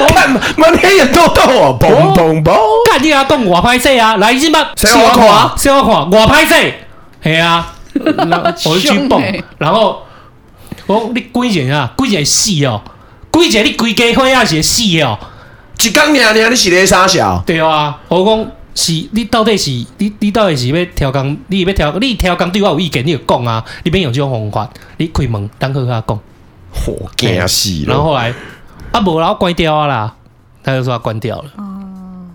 [0.00, 2.56] 我看满天眼豆豆啊，蹦蹦蹦。
[2.90, 5.58] 干你啊，动我拍摄啊，来一把，谁我看？
[5.58, 6.10] 谁我看？
[6.10, 6.54] 我拍摄。
[7.20, 7.74] 嘿啊，
[8.64, 9.22] 我就去蹦。
[9.58, 10.02] 然后
[10.86, 12.82] 我你规件啊，规件死哦，
[13.30, 15.18] 规件你规家伙也是死哦。
[15.82, 17.42] 一刚娘娘你是咧三小？
[17.46, 18.52] 对啊，我讲。
[18.74, 21.36] 是你到底是你你到底是要调工？
[21.48, 23.62] 你要调你调工对我有意见，你就讲啊！
[23.84, 26.18] 你免用这种方法，你开门等好他讲。
[26.72, 27.88] 好惊死了！
[27.88, 28.32] 然后后来
[28.92, 30.14] 啊，无然后关掉啊啦，
[30.64, 31.50] 他就说他关掉了。
[31.58, 32.30] 哦。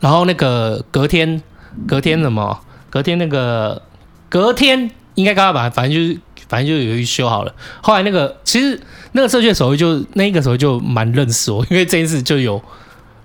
[0.00, 1.40] 然后那个隔天，
[1.86, 2.58] 隔天什么？
[2.90, 3.80] 隔天那个
[4.28, 7.54] 隔天应该刚刚吧，反正就是反正就有一修好了。
[7.80, 8.80] 后来那个其实
[9.12, 12.62] 那个社区的守卫就那个时候就蛮认识我，因为这件事就有。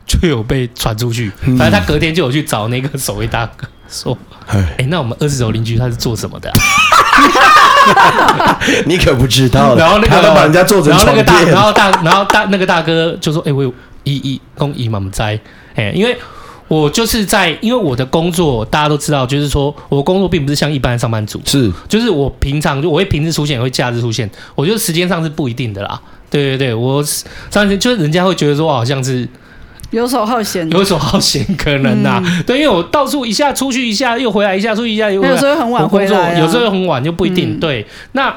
[0.07, 6.57] 就有被传出去，反正他隔天就有去找那个守卫大哥说：“哎、欸，那我们二十楼邻居他是做什么的、啊？”
[8.85, 9.73] 你可不知道。
[9.77, 11.25] 然后那个，他把人家做成床垫。
[11.47, 15.39] 然后大，然后大那个大哥就说：“哎、欸，我有一一公一满在。”
[15.75, 16.17] 哎，因为
[16.71, 26.01] 我就是在，因为我的工作大家都知道，就是说我工作并不是像一般的上班族，是，就是我平常就我会平日出现，也会假日出现，我觉得时间上是不一定的啦。
[26.29, 29.27] 对对对，我上次就是人家会觉得说我好像是。
[29.89, 37.57] 游手好闲，游手好闲可能呐、啊，嗯、对，因为我到处一下出去一下又回来，一下出去一下又回来，有时候很晚回来，有时候很晚就不一定。
[37.57, 38.33] 嗯、对，那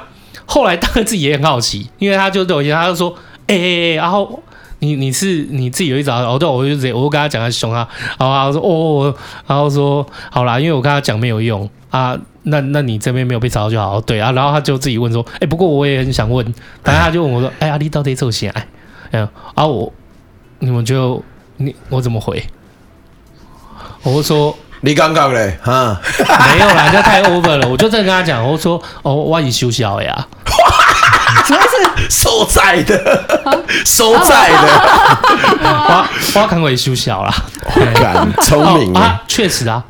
[0.46, 3.14] 后来大哥自己也很好奇，因为他就对我讲，他就说，
[3.46, 4.42] 哎、欸，然后
[4.84, 9.14] 你你是你自己有一招，哦对，我就直接我就跟他讲他凶啊，然后他说哦，
[9.46, 16.44] 然后说好啦，因为我跟他讲没有用啊，那那你这边没有被找到就好，对啊，然后他就自己问说，哎、欸，不过我也很想问，
[16.82, 18.52] 反正他就问我说，哎呀，你到底做啥？
[19.12, 19.92] 嗯，啊我
[20.58, 21.22] 你们就。
[21.56, 22.44] 你我怎么回？
[24.02, 27.68] 我说你刚刚嘞，哈，没有啦，这太 over 了。
[27.68, 30.26] 我就这样跟他讲，我说哦，我已经休息了呀。
[31.46, 33.24] 什么是收债的？
[33.84, 34.68] 收债的？
[35.62, 36.06] 我
[36.40, 37.34] 我看过也休息了啦。
[37.94, 39.22] 敢聪明啊！
[39.26, 39.82] 确实啊，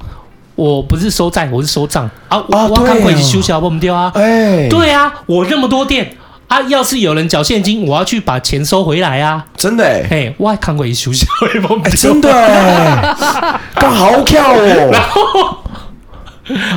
[0.54, 2.42] 我不是收债，我是收账啊。
[2.48, 4.10] 我我看过也休息了，我们丢啊。
[4.14, 6.16] 哎，对啊，我那么多店。
[6.46, 6.60] 啊！
[6.68, 9.42] 要是有人缴现金，我要去把钱收回来啊！
[9.56, 11.26] 真的哎，嘿，我还看过一出小
[11.96, 13.14] 真的哎，
[13.76, 14.90] 刚好跳哦。
[14.92, 15.32] 然后，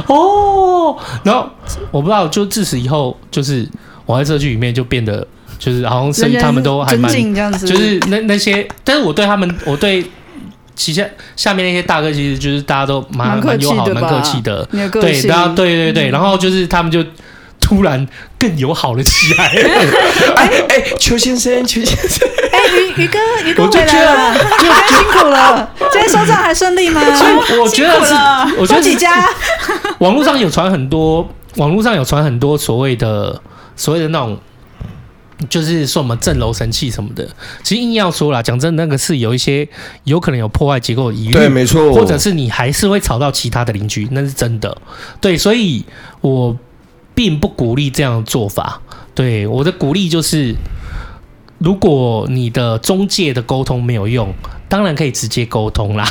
[0.07, 1.49] 哦，然后
[1.91, 3.67] 我不知道，就自此以后，就是
[4.07, 5.27] 我在社区里面就变得，
[5.59, 7.11] 就是好像生意他们都还蛮，
[7.61, 10.03] 就是那那些，但是我对他们，我对
[10.75, 14.67] 旗下下面那些大哥，其实就是大家都蛮蛮友好、蛮客气的。
[14.91, 17.03] 对，然后对对对，然后就是他们就。
[17.59, 18.07] 突然
[18.39, 19.45] 更友好了起来。
[20.37, 22.59] 哎哎，邱先生，邱先生，哎，
[22.95, 25.69] 于于哥，于哥回来了，今天辛苦了。
[25.91, 27.01] 今天收账还顺利吗？
[27.17, 28.13] 所以我觉得是，
[28.59, 29.27] 我觉得几家。
[29.97, 33.41] 网络上有传很多，网络上有传很多所谓的
[33.77, 34.37] 所谓的那种
[35.47, 37.29] 就是说我们震楼神器什么的，
[37.63, 39.69] 其实硬要说啦，讲真的，那个是有一些
[40.03, 44.75] 有可能有破坏结构的疑虑，对，没错，或者是你还是会吵到其他的邻居，那是真的。
[45.21, 45.85] 对，所以
[46.21, 46.57] 我
[47.13, 48.81] 并不鼓励这样的做法。
[49.13, 50.55] 对，我的鼓励就是，
[51.59, 54.33] 如果你的中介的沟通没有用，
[54.67, 56.03] 当然可以直接沟通啦。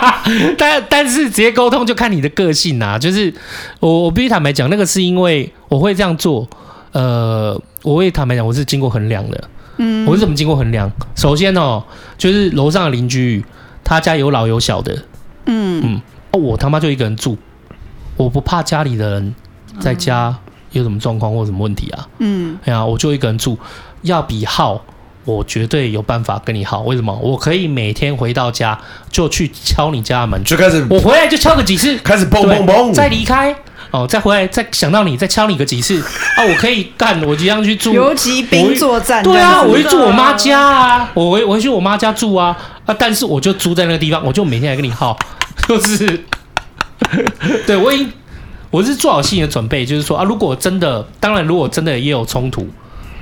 [0.56, 2.98] 但但是直接沟通就看你的个性啦。
[2.98, 3.32] 就是
[3.80, 6.48] 我我必须坦白讲，那个是因为我会这样做，
[6.92, 7.60] 呃。
[7.84, 9.44] 我会坦白讲，我是经过衡量的。
[9.78, 10.88] 嗯，我是怎么经过衡量？
[11.16, 11.82] 首先哦，
[12.16, 13.44] 就是楼上的邻居，
[13.82, 14.94] 他家有老有小的。
[15.46, 16.00] 嗯嗯，
[16.30, 17.36] 哦，我他妈就一个人住，
[18.16, 19.34] 我不怕家里的人
[19.80, 20.32] 在家
[20.70, 22.06] 有什么状况或什么问题啊。
[22.20, 23.58] 嗯，哎呀，我就一个人住，
[24.02, 24.80] 要比耗，
[25.24, 26.82] 我绝对有办法跟你耗。
[26.82, 27.12] 为什么？
[27.20, 28.78] 我可以每天回到家
[29.10, 33.52] 就去敲你家的门，就开始我回来就敲个几次，开始蹦蹦蹦，再离开。
[33.92, 36.02] 哦，再回来，再想到你，再敲你个几次
[36.36, 36.42] 啊！
[36.48, 39.22] 我可以干，我即将去住游击兵作战。
[39.22, 42.96] 对啊，我会住我妈家啊，我回我回去我妈家住啊啊！
[42.98, 45.16] 但是我就住在那个地方，我就每天来跟你耗，
[45.68, 46.24] 就是
[47.66, 48.12] 对我已经
[48.70, 52.66] 我是做好心理的准备，就是说啊，如果真的，当然如果真的也有冲突，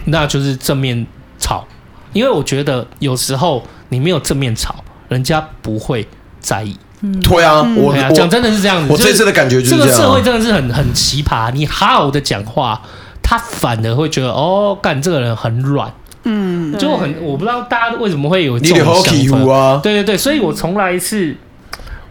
[0.04, 1.04] 那就是正面
[1.40, 1.66] 吵，
[2.12, 4.76] 因为我觉得有时候你没有正面吵，
[5.08, 6.06] 人家不会
[6.38, 6.76] 在意。
[7.22, 8.92] 对啊，我讲真的是这样子。
[8.92, 11.50] 我这次的感觉就是这个社会真的是很很奇葩。
[11.52, 12.78] 你好好的讲话，
[13.22, 15.90] 他反而会觉得哦，干这个人很软。
[16.24, 19.80] 嗯，就很我不知道大家为什么会有这种想法啊。
[19.82, 21.34] 对对对，所以我从来是，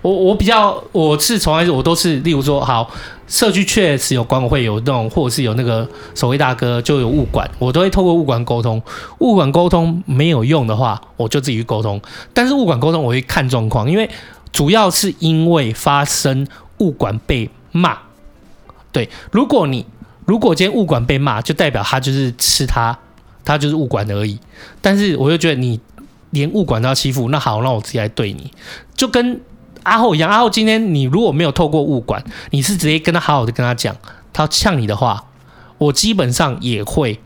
[0.01, 2.89] 我我比较我是从来是我都是，例如说，好，
[3.27, 8.81] 社区确实有管委会有那种，或者是有那个守卫大哥就有物管，我都会透过物管沟通。
[9.19, 12.01] 物管沟通没有用的话，我就自己去沟通。
[12.33, 14.09] 但是物管沟通我会看状况，因为。
[14.51, 16.47] 主要是因为发生
[16.79, 17.97] 物管被骂，
[18.91, 19.85] 对，如果你
[20.25, 22.97] 如果今天物管被骂，就代表他就是吃他，
[23.45, 24.39] 他就是物管而已。
[24.81, 25.79] 但是我就觉得你
[26.31, 28.51] 连物管都要欺负，那好，那我直接来对你，
[28.95, 29.39] 就跟
[29.83, 30.29] 阿后一样。
[30.29, 33.95] 阿后今天你如果没有透过物管，你是直接跟他好好的跟他讲，
[34.33, 35.25] 他呛你的话，
[35.77, 37.19] 我基本上也会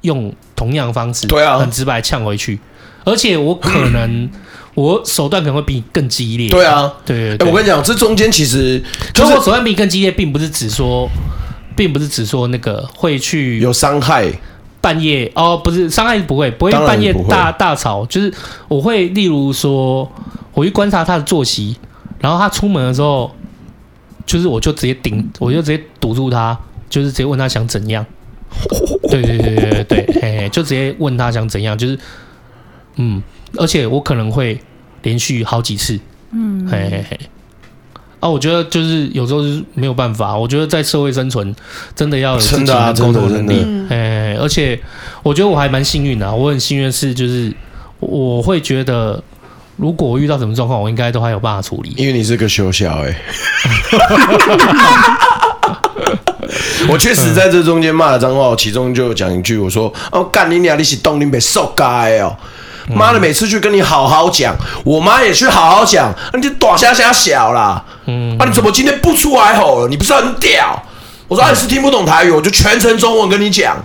[0.00, 2.58] 用同样的方式，对啊，很直白呛回去，
[3.04, 4.28] 而且我可能。
[4.78, 6.48] 我手段可能会比你更激烈。
[6.48, 8.80] 对啊，对我跟你讲，这中间其实
[9.12, 11.08] 就是我手段比你更激烈，并不是指说，
[11.74, 14.32] 并不是指说那个会去有伤害。
[14.80, 18.32] 半夜哦，不是伤害不会，不会半夜大大吵，就是
[18.68, 20.08] 我会例如说，
[20.54, 21.76] 我去观察他的作息，
[22.20, 23.28] 然后他出门的时候，
[24.24, 26.56] 就是我就直接顶，我就直接堵住他，
[26.88, 28.06] 就是直接问他想怎样。
[29.10, 31.98] 对对对对对对，嘿嘿，就直接问他想怎样，就是
[32.94, 33.20] 嗯，
[33.56, 34.56] 而且我可能会。
[35.02, 35.98] 连续好几次，
[36.32, 37.20] 嗯，嘿嘿嘿，
[38.20, 40.36] 啊，我觉得就是有时候是没有办法。
[40.36, 41.54] 我觉得在社会生存，
[41.94, 44.80] 真的要有自己的沟通能力，哎，而且
[45.22, 47.52] 我觉得我还蛮幸运的，我很幸运的是，就是
[48.00, 49.22] 我会觉得，
[49.76, 51.94] 如果我遇到什么状况，我应该都还有办法处理。
[51.96, 53.16] 因为你是个修小哎，
[56.90, 62.36] 我确实在这中间骂了脏话，我其中就讲一句，我说：“哦，干你娘，你是东林北受该哦。”
[62.94, 67.82] 妈的，每次去跟你好好讲，我妈也去好好讲，你就短虾虾小啦。
[68.06, 69.88] 嗯，啊，你怎么今天不出来吼了？
[69.88, 70.82] 你不是很屌？
[71.26, 73.76] 我说，啊，你是听不懂台语，我就全程中文跟你讲。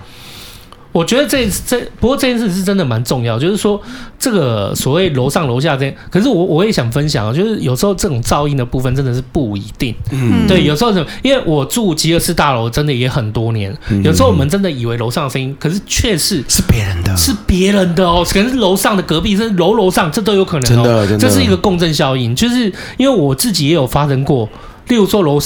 [0.94, 3.80] 我觉得这这不过这件事是真的蛮重要，就是说
[4.16, 9.92] 这个所谓楼上楼下这，可是我我也想分享，就是有时候这种噪音的部分真的是不一定。
[10.12, 21.04] 嗯，对，有时候什么，因为我住吉尔斯大楼真的也很多年，有时候我们真的以为楼上的声音，可是却是是别人的，是别人的哦，可能是楼上的隔壁，甚至楼楼上，这都有可能哦。
[21.08, 24.48] 真的，这是一个共振效应，就是因为我自己也有发生过，
[24.86, 25.40] 例如说楼。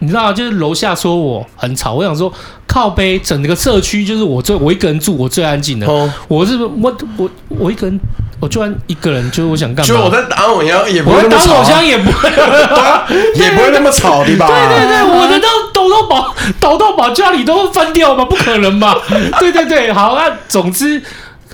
[0.00, 2.32] 你知道，就是楼下说我很吵，我想说
[2.66, 5.86] 靠背，整个社区就是我最我一个人住，我最安静的。
[5.86, 8.00] 哦，我是我我我一个人，
[8.40, 9.88] 我居然一个人，就是我想干嘛？
[9.88, 12.30] 就我在打手枪也不会那么吵，打手枪也不会，
[13.34, 14.46] 也不会那么吵，对吧？
[14.46, 18.24] 对对对， 我的都抖到把抖到把家里都翻掉吗？
[18.24, 18.96] 不可能吧？
[19.40, 21.02] 对对对，好，那总之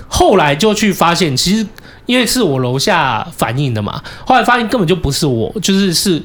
[0.07, 1.65] 后来就去发现，其实
[2.05, 6.21] 因为是我楼下反映的嘛，后来发现根本就不是我，就是是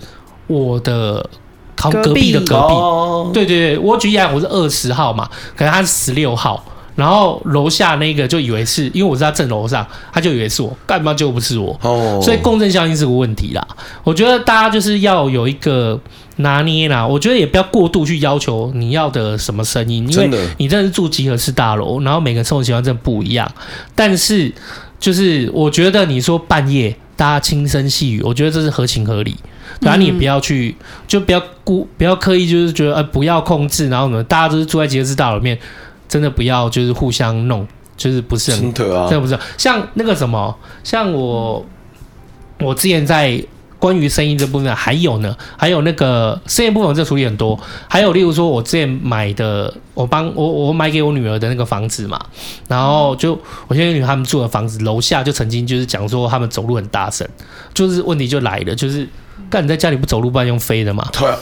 [0.47, 1.25] 我的。
[1.81, 2.75] 靠隔壁的隔壁，
[3.33, 6.63] 对对对，我举例来，我是二十号嘛，可能他是十六号，
[6.95, 11.75] 然后楼下那个就以为是因为我是在正楼上，他就以为是我，干嘛就不是我，
[12.23, 13.67] 所以共振效应是个问题啦。
[14.05, 15.99] 我觉得大家就是要有一个
[16.37, 23.51] 拿捏啦，我觉得也不要过度去要求你要的什么声音，因为你真的是住集合式大楼，然后每个生活习惯真的不一样。
[23.95, 24.53] 但是
[24.99, 29.35] 就是我觉得你说半夜大家轻声细语，我觉得这是合情合理。
[29.81, 30.75] 然后你也不要去，
[31.09, 35.59] 就不要故不要刻意，就是觉得呃不要控制，然后呢，大家都是住在集合式大楼里面，
[36.09, 37.67] 真的不要就是互相弄，
[37.97, 41.65] 就是不是很，真的啊，真的不是像那个什么，像我
[42.61, 43.43] 我之前在。
[43.81, 47.59] 关于声音这部分，还有呢，还有那个声音部分，这处理很多。
[47.89, 52.21] 还有例如说，我之前买的，我帮我我买给我女儿的那个房子嘛，
[52.69, 53.33] 然后就
[53.69, 57.27] 我现在女儿他们住的房子楼下就曾经就是讲说他们走路很大声，
[57.73, 59.09] 就是问题就来了，就是
[59.49, 61.09] 干你在家里不走路，不然用飞的嘛？
[61.13, 61.39] 对啊，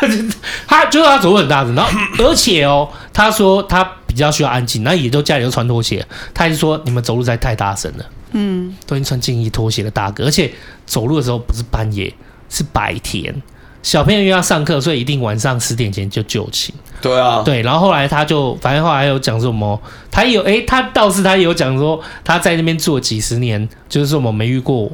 [0.66, 1.90] 他就是他走路很大声，然后
[2.24, 8.04] 而且哦，他说他比较需要安静，那也都家里都穿拖鞋，他还是说你们走路在太大声了。
[8.32, 10.50] 嗯，都已经穿静衣拖鞋的大哥，而且
[10.86, 12.12] 走路的时候不是半夜，
[12.48, 13.42] 是白天。
[13.82, 16.72] 小朋友又要上课，所以一定晚上十点前就就寝。
[17.00, 17.62] 对啊，对。
[17.62, 24.88] 然后后来他就，反正后来有讲什么，他有哎，他倒是他有讲说他在那边住了几十年，就是说我们没遇过，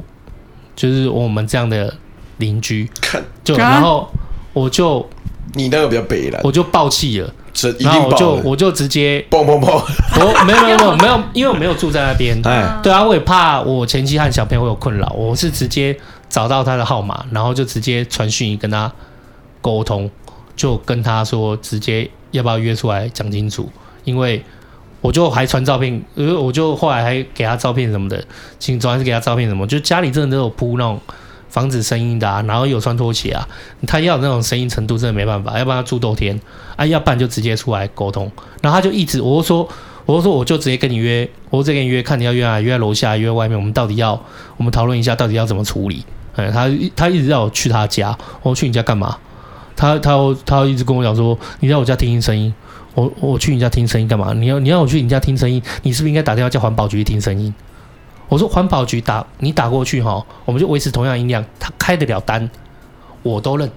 [0.75, 1.93] 就是我们这样的
[2.39, 2.89] 邻居。
[2.99, 4.11] 看，就然后
[4.51, 5.07] 我就
[5.53, 7.33] 你那个比较北了，我就爆气了。
[7.79, 9.69] 然后我就我就直接砰砰砰！
[10.21, 12.39] 我 没有没有没有没有，因为我没有住在那边。
[12.45, 15.97] 哎，对啊，我也怕我前妻和小朋友会有困扰，我是直接
[16.29, 18.89] 找到他的号码，然后就直接传讯跟他
[19.59, 20.09] 沟通，
[20.55, 23.69] 就跟他说直接要不要约出来讲清楚。
[24.05, 24.41] 因为
[25.01, 28.23] 我就还传照片，呃，我就后来还给他照片什么的，
[28.57, 30.97] 请总还是给他照片什么，就家里真的都有铺那种。
[31.49, 33.47] 防止声音的啊，然后有穿拖鞋啊，
[33.87, 36.39] 他要那种声音程度真的没办法，要不然他住多天
[36.75, 38.31] 啊，要不然就直接出来沟通。
[38.61, 39.69] 然后他就一直，我就说，
[40.05, 44.21] 我就说，我就直接跟你约，我就直接跟你约，看你要约啊，约在楼下，约在外面，我们到底要，
[44.57, 46.05] 我们讨论一下到底要怎么处理。
[46.35, 49.17] 哎，他他一直要我去他家，我去你家干嘛？
[49.75, 52.53] 他他他一直跟我讲说，你在我家听听声音，
[52.93, 54.33] 我我去你家听声音干嘛？
[54.33, 57.53] 你要你要我去你家听声音，你是不是应该打电话叫环保局听声音？
[58.29, 62.47] 我说环保局打你打过去哈，我们就维持同样音量，他开得了单，
[63.23, 63.69] 我都认，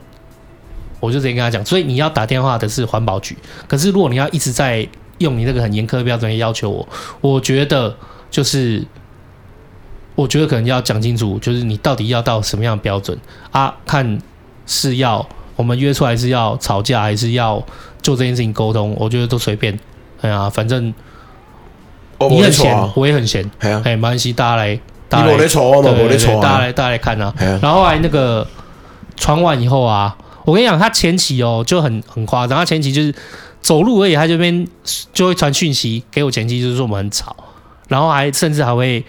[1.00, 3.34] 我就直接跟他讲，所以你要打电话的是环保局，
[3.66, 4.86] 可是如果你要一直在
[5.18, 6.88] 用你那个很严苛的标准要求我，
[7.22, 7.96] 我觉得
[8.30, 8.84] 就是，
[10.14, 13.18] 我觉得可能要讲清楚，就是你到底要到什么样的标准
[13.52, 13.74] 啊？
[13.86, 14.20] 看
[14.66, 17.64] 是要我们约出来是要吵架，还是要
[18.02, 18.94] 做这件事情沟通？
[18.98, 19.80] 我觉得都随便，
[20.20, 20.92] 哎呀，反正。
[22.30, 25.36] 你很闲，我也很闲，哎，没关系，大家来，大家来，
[26.40, 27.32] 大家来，大家来看啊。
[27.60, 28.46] 然后后来那个
[29.16, 33.14] 传完以后啊，我跟你讲，他前期哦就很很夸张，他前期就是
[33.60, 34.66] 走路而已，他这边
[35.12, 37.34] 就会传讯息给我前期，就是说我们很吵，
[37.88, 39.04] 然后还甚至还会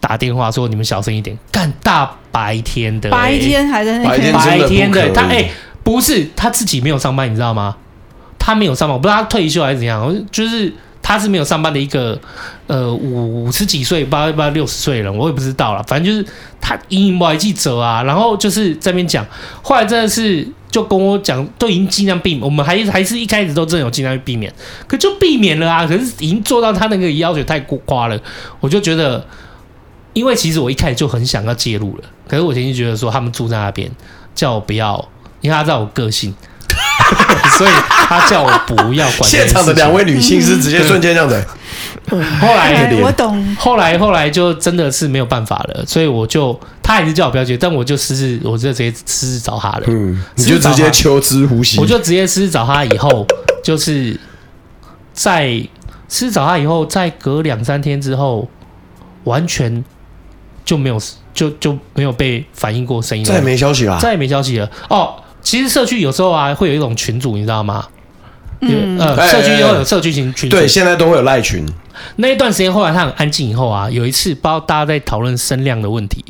[0.00, 1.38] 打电话说你们小声一点。
[1.52, 5.48] 干大白天的，白天还在那边，白天的，他哎，
[5.82, 7.76] 不是他自己没有上班，你知道吗？
[8.38, 10.72] 他没有上班，我不知道他退休还是怎样，就是。
[11.06, 12.18] 他是没有上班的一个，
[12.66, 15.82] 呃，五十几岁，八八六十岁了，我也不知道了。
[15.82, 16.26] 反正就是
[16.62, 19.24] 他隐瞒记者啊，然后就是在那边讲。
[19.62, 24.50] 后来真的是就跟我讲，都已经尽量避免，我们还还是一开始都真的有尽量去避免，
[24.88, 25.86] 可就避免了啊。
[25.86, 28.18] 可是已经做到他那个要求太过夸了，
[28.60, 29.22] 我就觉得，
[30.14, 33.90] 因为其实我一开始就很想要介入了，可是我前期觉得说他们住在那边，
[34.34, 35.06] 叫我不要，
[35.42, 36.34] 因为他知道我个性。
[37.58, 39.28] 所以他叫我不要管。
[39.28, 41.44] 现场的两位女性是直接瞬间这样子。
[42.40, 43.56] 后来我懂。
[43.56, 49.82] 后来后来就真的是没有办法了，所以我就他还是叫我不要接，但我就私自，我就直接私自找他了。
[49.86, 51.78] 嗯，你就直接求之呼吸。
[51.80, 53.26] 我就直接私自找他以后，
[53.62, 54.18] 就是
[55.12, 55.48] 在
[56.08, 58.48] 私自找他以后，再隔两三天之后，
[59.24, 59.82] 完全
[60.64, 61.00] 就没有
[61.32, 64.70] 就就没有被反映过声音，再也没消息了，再也没消息了。
[64.90, 65.14] 哦。
[65.44, 67.84] 其实社区有时候啊，会有一种群组，你知道吗？
[68.60, 70.56] 嗯，呃，社区又有社区群群组。
[70.56, 71.66] 对，现在都会有赖群。
[72.16, 76.24] 那一段时间，后来他很安静，以后啊，有一次，不知道大家在讨论声量的问题，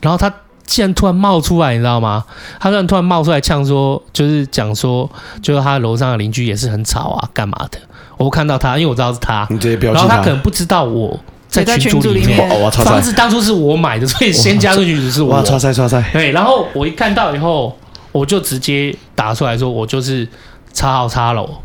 [0.00, 0.32] 然后他
[0.64, 2.24] 竟然突然冒出来，你知道吗？
[2.60, 5.10] 他突然突然冒出来呛说，就是讲说，
[5.42, 7.78] 就是他楼上的邻居也是很吵啊，干嘛的？
[8.16, 10.06] 我看到他，因为我知道是他，你直接标记他。
[10.06, 15.34] 然后他可能不知道我在群组里面，房子当初是我买的，所以先加入群组是我。
[15.34, 16.00] 哇，超塞超塞。
[16.12, 17.76] 对，然后我一看到以后。
[18.16, 20.26] 我就直接打出来说，我就是
[20.72, 21.58] 叉号叉楼，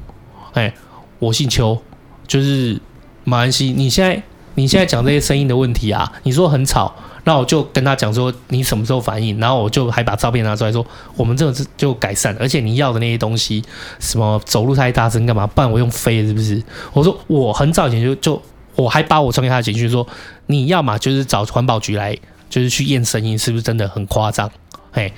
[0.52, 0.74] 哎，
[1.18, 1.82] 我姓邱，
[2.28, 2.78] 就是
[3.24, 3.72] 马来西。
[3.72, 4.22] 你现在
[4.56, 10.86] 你现在讲这些声音的问题啊，你说很吵，那我就跟他讲说你什么时候反应，然后我就还把照片拿出来说，
[11.16, 13.64] 我们这个是就改善，而且你要的那些东西，
[14.02, 15.48] 什么走路太大声干嘛？
[15.48, 16.62] 不然我用飞是不是？
[16.92, 18.42] 我说我很早以前就就
[18.76, 20.06] 我还把我传给他的简讯说，
[20.48, 22.18] 你要么就是找环保局来，
[22.50, 24.52] 就是去验声音，是不是真的很夸张？
[24.92, 25.10] 哎。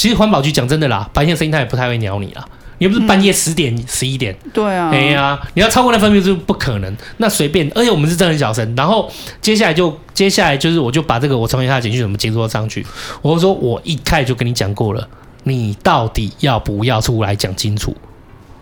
[0.00, 2.42] 其实环保局讲真的啦，白天声音他也不太会鸟你啦。
[2.78, 6.96] 你又不是半夜十点、十一、嗯、点，对啊，哎呀，你要超过那分贝就不可能。
[7.18, 8.74] 那随便，而且我们是真的很小声。
[8.74, 12.86] 然后接下来就接下来就是，我就把这个我传给他的简讯怎么接收上去。
[13.20, 15.06] 我就说我一开始就跟你讲过了，
[15.42, 17.94] 你到底要不要出来讲清楚，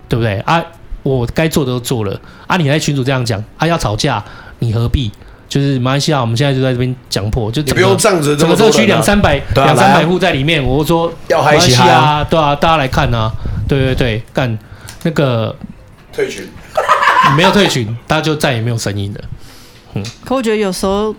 [0.08, 0.60] 对不对啊？
[1.04, 4.24] 我该做的都做了啊，你在群主这样讲啊，要吵架
[4.58, 5.12] 你何必？
[5.48, 13.32] 就是马来西亚，我们现在就在这边讲破，就不用这样子，整个社区两三百两三百户在里面，我说要嗨起嗨啊，对啊，大家来看啊，
[13.66, 14.58] 对对对，干
[15.04, 15.56] 那个
[16.12, 16.46] 退群，
[17.34, 19.20] 没有退群，大家就再也没有声音了。
[19.94, 21.14] 嗯，可我觉得有时候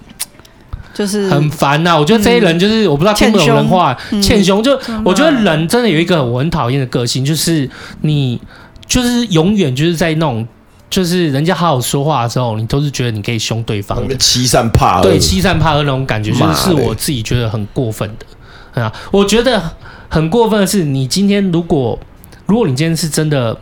[0.94, 1.98] 就是很烦呐。
[1.98, 4.62] 我觉得这些人就是我不知道听不懂人话，欠凶。
[4.62, 7.68] 就我觉得人真的有一个我很讨厌的个性，就是
[8.02, 8.40] 你
[8.86, 10.48] 就是永远就是在那种。
[10.90, 18.92] 就是人家好好说话的时候，你都是觉得你可以凶对方的，欺善怕恶，对，欺善怕恶那种感觉，就是是我自己觉得很过分的啊。
[19.12, 19.62] 我觉得
[20.10, 21.98] 很过分的是，你今天如果
[22.48, 23.56] 如果你今天是真的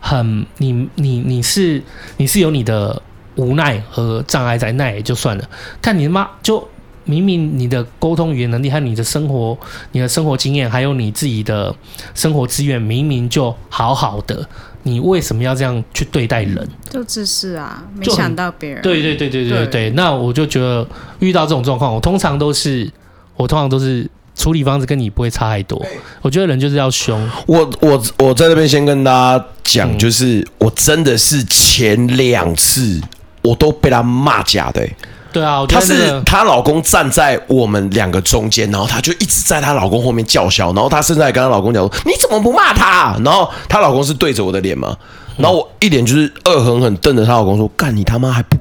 [0.00, 1.82] 很你你你是
[2.16, 3.02] 你是有你的
[3.36, 5.44] 无奈和障碍在，那也就算了。
[5.82, 6.66] 看你妈就
[7.04, 9.56] 明明你的沟通语言能力和你的生活
[9.92, 11.74] 你的生活经验，还有你自己的
[12.14, 14.48] 生活资源，明明就好好的。
[14.82, 16.68] 你为什么要这样去对待人？
[16.90, 18.82] 就自私啊，没想到别人。
[18.82, 20.86] 对对对对对对，对，那我就觉得
[21.18, 22.90] 遇到这种状况，我通常都是
[23.36, 25.84] 我通常都是处理方式跟你不会差太多。
[26.22, 27.28] 我觉得人就是要凶。
[27.46, 33.00] 我我我在这边先跟大家讲，就是我真的是前两次
[33.42, 34.96] 我都被他骂假的、欸。
[35.38, 44.96] 对啊，她是她老公站在我们两个中间，然后她就一直在她老公后面叫嚣，然后她甚至还跟她老公讲说：“你怎么不骂他？”然后她老公是对着我的脸嘛，
[45.36, 48.56] 然后我一脸就是恶狠狠瞪着她老公说：“干你他妈还不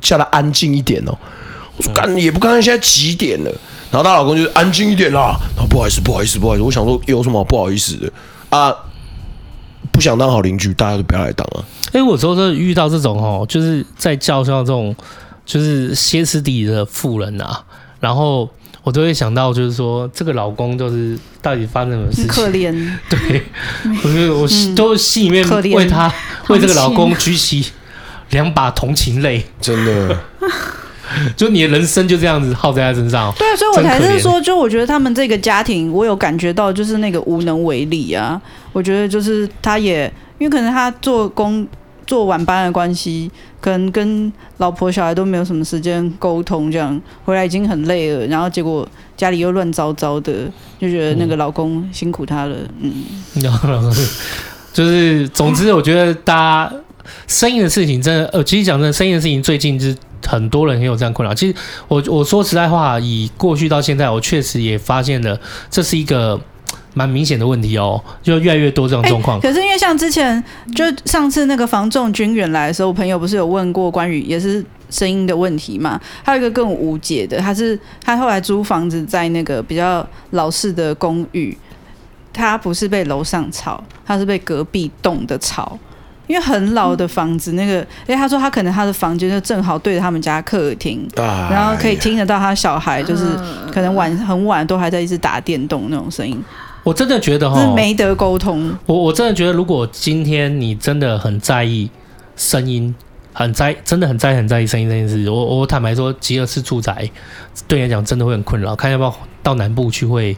[0.00, 1.14] 叫他安静一点哦！”
[1.76, 3.50] 我说：“干你也不看看现在几点了？”
[3.92, 6.62] 然后她老公就安静一点啦，然后不好意思，不好意思，不好意思。
[6.62, 8.10] 我想说有什么不好意思的
[8.48, 8.74] 啊？
[9.92, 11.64] 不想当好邻居，大家都不要来当啊！
[11.92, 14.96] 哎，我说是遇到这种哦，就是在叫嚣这种。
[15.46, 17.64] 就是歇斯底里的妇人啊，
[18.00, 18.50] 然后
[18.82, 22.26] 我都会想到，就是说这个老公就是到底发生什么事情？
[22.26, 22.72] 可怜，
[23.08, 23.42] 对，
[24.02, 26.12] 我觉得我都心里面为他、
[26.48, 27.64] 为这个老公举起
[28.30, 30.18] 两把同情泪，真的，
[31.36, 33.32] 就你的人生就这样子耗在他身上。
[33.38, 38.40] 对啊，所以我才是说，就我觉得他们这个家庭，我有感觉到就是那个无能为力啊。
[38.72, 41.66] 我觉得就是他也，因为可能他做工。
[42.06, 43.28] 做晚班的关系，
[43.66, 50.32] 可能跟老婆小孩都没有什么时间沟通，这样回来已经很累了，然后结果家里又乱糟糟的，
[50.78, 52.94] 就觉得那个老公辛苦他了，嗯，
[53.34, 53.92] 嗯
[54.72, 56.32] 就是总之，我觉得大
[56.68, 56.72] 家
[57.26, 61.34] 生意的事情真的，呃，其实讲真的，生意的事情最近是很多人也有这样困扰。
[61.34, 61.54] 其实
[61.88, 65.36] 我我说实在话，以过去到现在，我确实也发现了
[65.68, 66.40] 这是一个。
[66.96, 69.38] 蛮明显的问题哦，就越来越多这种状况。
[69.38, 70.42] 可是因为像之前，
[70.74, 76.00] 就上次那个房仲军远来的时候，我朋友不是有问过关于也是声音的问题嘛？
[76.24, 81.54] 还有一个更无解的，他是他后来租房子在那个比较老式的公寓，
[82.32, 85.78] 他不是被楼上吵，他是被隔壁栋的吵。
[86.26, 93.24] 因为很老的房子，那个，因为他说他可能他的房间就正好对着他们家客厅，然后可以听得到他小孩就是
[93.72, 96.42] 可能晚很晚都还在一直打电动那种声音。
[96.86, 98.72] 我真的觉得哈，是没得沟通。
[98.86, 101.90] 我我真的觉得，如果今天你真的很在意
[102.36, 102.94] 声音，
[103.32, 107.10] 很在，真的很在意很在意声音这件事，我我坦白说，集合式住宅
[107.66, 109.12] 对你来讲真的会很困扰，看要不要
[109.42, 110.36] 到南部去会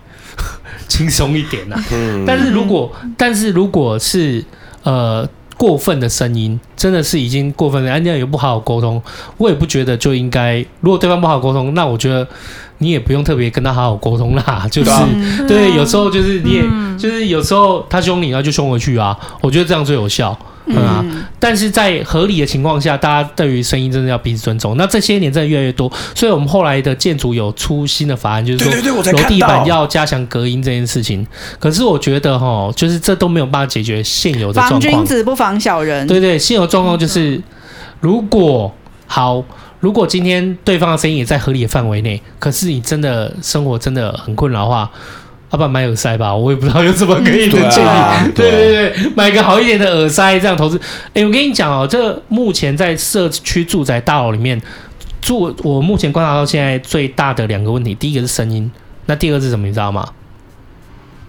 [0.88, 1.84] 轻松一点呐、啊。
[2.26, 4.42] 但是如果但是如果是
[4.84, 5.28] 呃
[5.58, 9.02] 过分的声音，真的是已经过分了，人家也不好好沟通，
[9.36, 10.64] 我也不觉得就应该。
[10.80, 12.26] 如果对方不好好沟通，那我觉得。
[12.78, 14.90] 你也不用特别跟他好好沟通啦， 就是
[15.46, 16.62] 对，有时候就是你也
[16.96, 19.18] 就是有时候他凶你，然后就凶回去啊。
[19.40, 21.04] 我觉得这样最有效，嗯啊。
[21.40, 24.76] 但是在合理的情况下，大家对于声音真的要彼此尊重。
[24.76, 31.26] 那这些年真的越来越多，所以我们后来的建筑有出新的法案，就是说楼地板要加强隔音这件事情。
[31.58, 34.80] 可是我觉得哈，就是这都没有办法解决现有的状况。
[34.80, 36.06] 防君子不防小人。
[36.06, 37.42] 对对，现有状况就是
[38.00, 38.72] 如果
[39.06, 39.44] 好。
[39.80, 44.90] 如果今天对方的声音也在合理的范围内，可是你真的生活真的很困扰的话，
[45.50, 47.84] 要不然买耳塞吧，我也不知道有什么可以的 建议。
[47.84, 50.80] 对，啊、对对对，买个好一点的耳塞，这样投资。
[51.14, 54.60] 哎，我跟你讲哦，这目前在社区住宅大楼里面
[55.22, 58.70] 住，我目前观察到现在最大的两个问题，第一个是声音，
[59.06, 59.66] 那第二个是什么？
[59.66, 60.08] 你知道吗？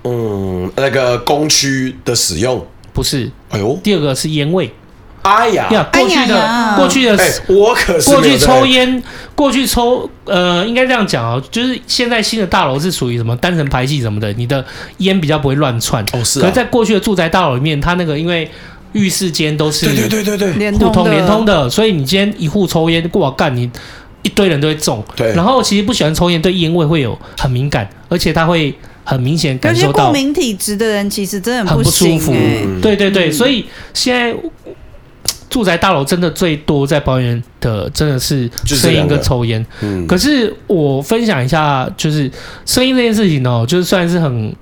[0.05, 3.29] 嗯，那个公区的使用不是。
[3.49, 4.73] 哎呦，第二个是烟味。
[5.21, 9.03] 哎呀，呀，过去的、哎、呀呀过去的，哎，我可是过去抽烟，
[9.35, 14.63] 过去抽，呃，应该这样讲啊，就是现在新的大楼是属于什么单层排气什么的，你的
[14.99, 16.03] 烟比较不会乱窜。
[16.13, 16.41] 哦，是、啊。
[16.41, 18.49] 可是在过去的住宅大楼里面，它那个因为
[18.93, 23.69] 浴室间都是对对对对对互通连通的，所以你今天一户抽烟过干，你
[24.21, 25.03] 一堆人都会中。
[25.15, 25.33] 对。
[25.33, 28.73] 然后其实不喜欢抽烟，对烟味会有很敏感，而且他会。
[29.05, 32.31] 很明显感受到过敏体质的人其实真的很不舒服。
[32.31, 34.31] 欸、对对对，嗯、所以现在
[35.49, 39.65] 住宅大楼真的最多在抱怨的真的是声音跟抽烟。
[39.81, 42.31] 嗯，可是我分享一下，就是
[42.65, 44.55] 声音这件事情哦，就是算是很。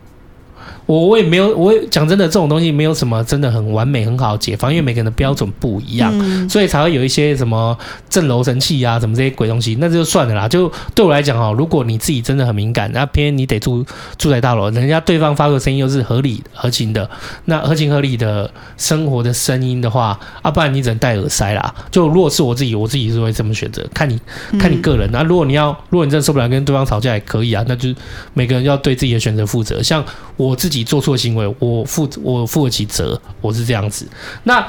[0.87, 7.77] 我我也没有，我也讲真的，这种东西没有什么真的很完美很好解放，因为每个人的标准不一样，嗯、所以才会有一些什么
[8.09, 10.47] 震楼神器啊，什么这些鬼东西，那就算了啦。
[10.47, 13.85] 就对我来讲哦，如果你自己真的很敏感，那偏偏你得住
[14.17, 17.09] 住在大楼，人家对方发出声音又是合理合情的，
[17.45, 21.75] 那合情合理的生活的声音的话，啊，不然你只能戴耳塞啦。
[21.91, 24.17] 就如果是我自己，我自己是会这么选择，看你
[24.57, 25.09] 看你个人。
[25.11, 27.93] 那、嗯啊、如果你要，如果你真的受不了跟对方吵架也可以啊，那就
[28.33, 29.83] 每个人要对自己的选择负责。
[29.83, 30.01] 像
[30.37, 30.76] 我自己。
[30.83, 34.07] 做错行为，我负我负得起责，我是这样子。
[34.43, 34.65] 那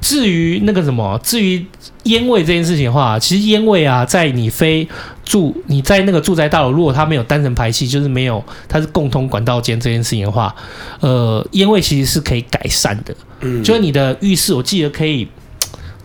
[0.00, 1.64] 至于那个什么，至于
[2.04, 4.88] 烟味这件事情的话，其实烟味啊，在你非
[5.24, 10.54] 住你在那个住宅大楼，如果它没有单层排气，就是没有它是共通管道间这件事情的话，
[11.00, 13.14] 呃，烟味其实是可以改善的。
[13.40, 15.28] 嗯，就是你的浴室，我记得可以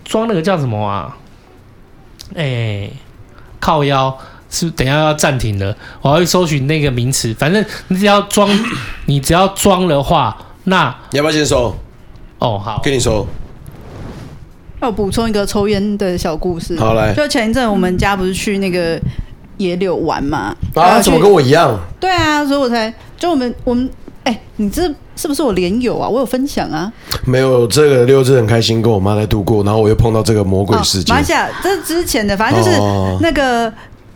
[0.04, 1.16] 装那个叫什么啊？
[2.36, 2.94] 哎、欸，
[3.60, 4.18] 靠腰。
[4.54, 7.34] 是，等一下要暂停了，我要去搜寻那个名词。
[7.34, 8.48] 反正你只要装，
[9.08, 11.76] 你只要装的话，那你要不要先收？
[12.38, 13.26] 哦，好，跟你收。
[14.80, 16.78] 要补充一个抽烟的小故事。
[16.78, 19.02] 好来，就前一阵我们家不是去那个
[19.58, 20.56] 野柳玩嘛？
[20.76, 21.80] 啊，怎么跟我一样？
[22.00, 23.90] 对啊，所以我才就我们我们
[24.24, 24.84] 哎、欸，你这
[25.16, 26.08] 是不是我连友啊？
[26.08, 26.94] 我有分享啊。
[27.26, 31.16] 没有，这个六日很开心跟我妈在度过，然后我又碰到这个魔鬼事件。
[31.16, 32.78] 马下，这是之前的，反正就是
[33.20, 33.74] 那个。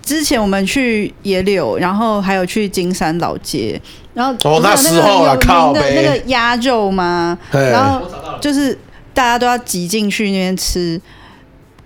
[0.08, 3.80] 哦之前我们去野柳，然后还有去金山老街，
[4.14, 7.38] 然后哦那时候啊，靠的那个鸭肉吗？
[7.52, 8.02] 然后
[8.40, 8.78] 就是
[9.14, 11.00] 大家都要挤进去那边吃，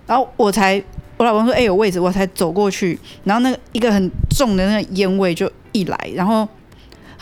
[0.06, 0.80] 然后我才
[1.16, 6.48] 我老公说哎、欸、有位置，我才走过去，然后那个一个很重的那个烟味就一来，然后。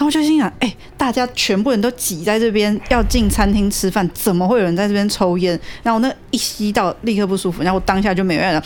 [0.01, 5.61] 然后我就心想，哎、欸，大家全部人都挤在这边要进餐厅吃饭，怎么会有人在这边抽烟？
[5.83, 7.63] 然后那一吸到，立刻不舒服。
[7.63, 8.63] 然后我当下就没有了，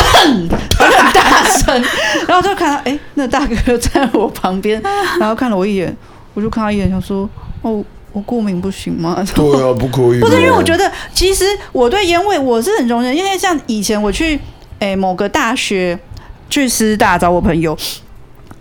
[0.00, 0.46] 很
[1.12, 1.84] 大声。
[2.28, 4.80] 然后就看到，哎、欸，那大哥就在我旁边，
[5.18, 5.92] 然后看了我一眼，
[6.34, 7.28] 我就看他一眼，想说，
[7.62, 9.20] 哦，我过敏不行吗？
[9.34, 10.20] 对啊，不可以。
[10.22, 14.36] 不是因为我觉得，其实我对烟味我是很容忍，因为像以前我去，
[14.78, 15.98] 哎、欸，某个大学
[16.48, 17.76] 去师大找我朋友。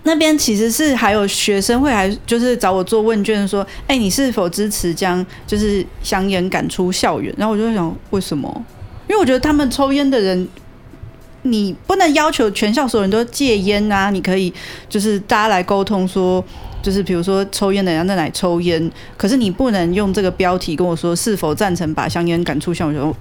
[0.07, 7.33] 那边其实是还有学生会还就是找我做问卷，说，哎，你是否支持将就是香烟赶出校园？
[7.37, 8.63] 然后我就想，为什么？
[9.09, 10.47] 因为我觉得他们抽烟的人，
[11.41, 14.09] 你不能要求全校所有人都戒烟啊。
[14.11, 14.53] 你可以
[14.87, 16.43] 就是大家来沟通说，
[16.83, 23.13] 就是比如说抽烟的人在哪抽烟，可是你不能用这个标题跟我说是否赞成把香烟赶出校园。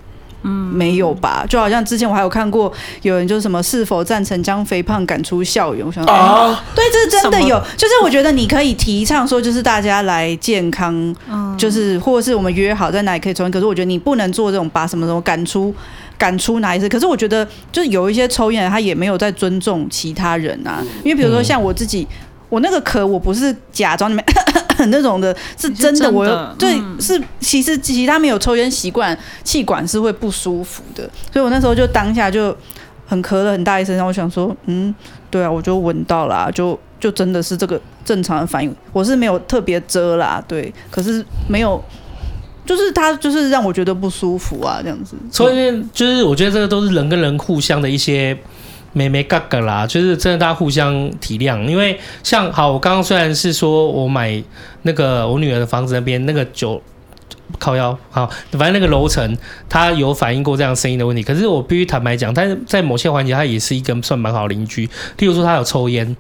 [0.45, 1.45] 嗯，没有吧？
[1.49, 2.73] 就好像之前我还有看过
[3.03, 5.85] 有人就是什么是否赞成将肥胖赶出校园？
[5.85, 7.59] 我想说啊，对，这是真的有。
[7.77, 10.95] 就是我觉得你可以提倡说，就是大家来健康，
[11.29, 13.51] 嗯就是或者是我们约好在哪里可以抽烟。
[13.51, 15.75] 可是我觉得你不能做这种把什么什么赶出
[16.19, 16.89] 赶出哪一次。
[16.89, 20.85] 可是我觉得就是有一些抽烟他也没有在尊重其他人啊。
[21.03, 22.07] 因为比如说像我自己，
[22.51, 24.15] 我那个咳我不是假装里
[24.87, 24.91] 面。
[24.95, 32.57] 那种的是真的，我有对是其实其他没有抽烟习惯，气管是会不舒服的，所以我那时候就当下就
[33.07, 34.95] 很咳了很大一声，然后我想说，嗯，
[35.31, 41.83] 对啊，我就闻到了，就就真的是这个正常的反应，我是没有特别遮啦，对，可是没有，
[42.65, 45.17] 就是他就是让我觉得不舒服啊，这样子。
[45.33, 48.37] 抽烟就是我觉得这个都是人跟人互相的一些。
[48.95, 51.63] 没没嘎嘎啦，就是真的，大家互相体谅。
[51.65, 54.43] 因为像好，我刚刚虽然是说我买
[54.83, 56.81] 那个我女儿的房子那边那个九
[57.59, 59.37] 靠腰好，反正那个楼层
[59.69, 61.23] 它有反映过这样声音的问题。
[61.23, 64.89] 可是我必须坦白讲，但是在某些环节，它也是一个算蛮好邻居。
[65.19, 66.17] 例如说，他有抽烟，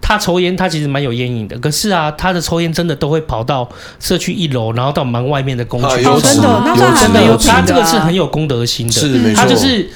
[0.00, 1.58] 他抽烟，他其实蛮有烟瘾的。
[1.58, 3.68] 可是啊，他的抽烟真的都会跑到
[3.98, 6.04] 社区一楼，然后到门外面的公区。
[6.04, 9.88] 哦，真的，那真的有，他这个是很有公德心的，是没错，他就是。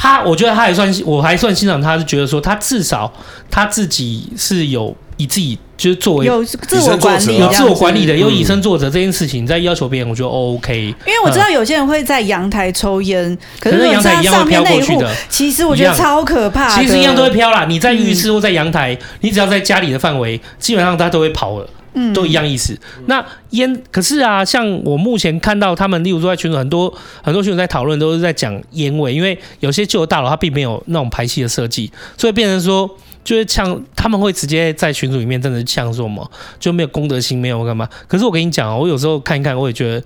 [0.00, 3.12] 他，我觉得他还算，我还算欣赏他，是觉得说他至少
[3.50, 10.94] 他自己是有以自己就是作为有自我管理、有自我管理的，有以身作则这件事情，在要求别人，我觉得 OK。
[11.06, 15.12] 因为我知道有些人会在阳台抽烟，可是阳台一样会飘过去的。
[15.28, 17.64] 其实我觉得超可怕，其实一样都会飘啦。
[17.68, 21.68] 你在浴室或在阳台，你只要在家里的范围，基本上他都会跑了。
[22.14, 22.78] 都一样意思。
[23.06, 26.92] 那烟，可是啊，像我目前看到他们，例如说在群组很多
[27.22, 32.88] 很多群组在讨论，都是在讲烟味，因为有些旧的大楼它并没有那种排气的设计，所以变成说
[33.22, 37.88] 就是呛，他们会直接在群组里面真的呛说什么，就没有公德心，没有干嘛。
[38.06, 40.02] 可是我跟你讲啊，我有时候看一看，我也觉得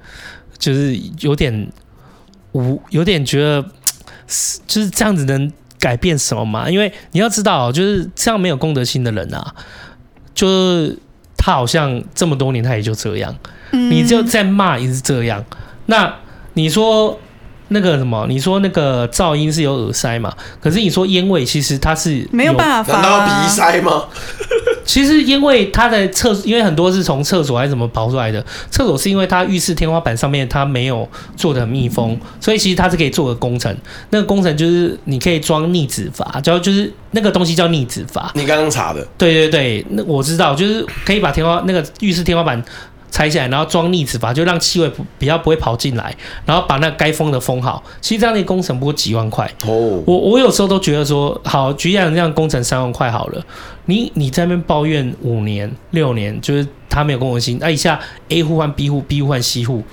[0.58, 1.68] 就是有点
[2.52, 3.62] 无，有点觉得
[4.66, 6.70] 就是这样子能改变什么吗？
[6.70, 9.54] 因为你要知道，就是这样没有公德心的人啊，
[10.34, 10.98] 就是。
[11.44, 13.34] 他好像这么多年他也就这样，
[13.72, 15.44] 嗯你就在骂也是这样。
[15.86, 16.14] 那
[16.52, 17.18] 你说
[17.72, 18.24] 那个什么？
[18.28, 20.32] 你说那个噪音是有耳塞嘛？
[20.60, 24.04] 可是你说烟味其实它是没有办法难道鼻塞吗？
[24.84, 28.44] 其实因为它的厕，因为很多是从厕所还是怎么跑出来的。
[28.68, 33.74] 厕所是因为它浴室天花板上面它没有做的很密封，所以其实它是可以做个工程。
[34.10, 38.32] 那个工程就是你可以装逆止阀，叫就是那个东西叫逆止阀。
[38.34, 42.60] 你刚刚查的，对对对，那我知道，就是可以把天花那个浴室天花板
[43.12, 46.12] 拆下来，然后装逆子阀，就让气味不比较不会跑进来，
[46.46, 47.84] 然后把那该封的封好。
[48.00, 49.46] 其实这样的工程不过几万块。
[49.66, 53.44] 哦，我我有时候都觉得说，好，举例来讲，这样工程三万块好了，
[53.84, 58.00] 你你在那边抱怨五年六年，就是他没有公文心，那一下
[58.30, 59.84] A 户换 B 户，B 户换 C 户，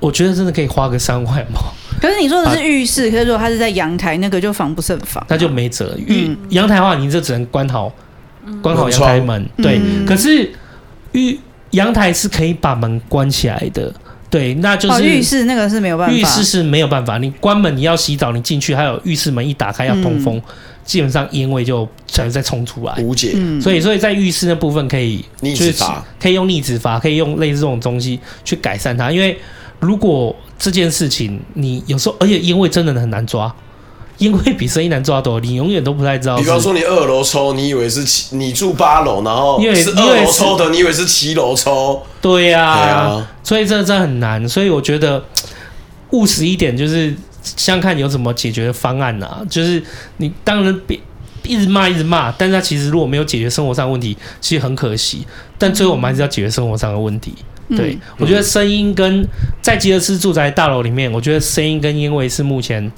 [0.00, 1.60] 我觉得真的可以花个三万块嘛，
[2.02, 5.24] 可是你说的是浴室，可是如果它是在阳台，那个就防不胜防。
[5.28, 5.96] 那就没辙。
[5.96, 7.92] 浴嗯阳台的话，你就只能关好
[8.60, 9.78] 关好阳台门，对。
[9.78, 10.52] 嗯可是
[11.12, 11.38] 浴
[11.72, 13.92] 阳台是可以把门关起来的，
[14.30, 16.14] 对，那就哦，是浴室那个是没有办法。
[16.14, 20.42] 浴室是没有办法，你关门你要洗澡，你进去还有浴室门一打开要通风，嗯
[20.84, 22.92] 基本上烟味就全再冲出来。
[22.98, 23.30] 无解。
[23.36, 29.12] 嗯，所以，所以在浴室那部分可以就是逆止阀可以用逆止阀，可以用类似这种东西去改善它。
[29.12, 29.38] 因为
[29.78, 33.54] 如果这件事情你有时候，而且烟味真的很难抓，
[34.18, 36.44] 烟味比生意难抓多，你永远都不太知道是。
[36.44, 44.48] 比方说你二楼抽，你以为是七，你住八楼，然后因为是二楼抽的，你以为是七楼抽，对呀、对啊所以这真的很难。
[44.48, 45.24] 所以我觉得
[46.10, 49.42] 务实一点，就是想看有什么解决的方案啊。
[49.50, 49.82] 就是
[50.18, 50.98] 你当然别
[51.42, 55.26] 一直骂一直骂，但是他其实如果没有解决生活上的问题，其实很可惜。
[55.58, 57.34] 但最后我们还是要解决生活上的问题。
[57.76, 59.26] 对，我觉得声音跟
[59.62, 62.92] 在吉尔斯住宅大楼里面，我觉得声音跟烟味是目前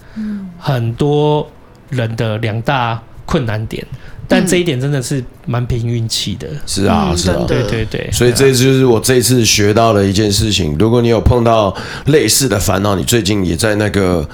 [0.64, 1.46] 很多
[1.90, 3.86] 人的两大困难点。
[4.26, 6.48] 但这一点真的是蛮凭运气的。
[6.66, 10.74] 是啊，嗯是啊对对对，所以这就是我这一次学到的一件事情。
[10.78, 14.26] 如果你有碰到类似的烦恼，你最近也在那个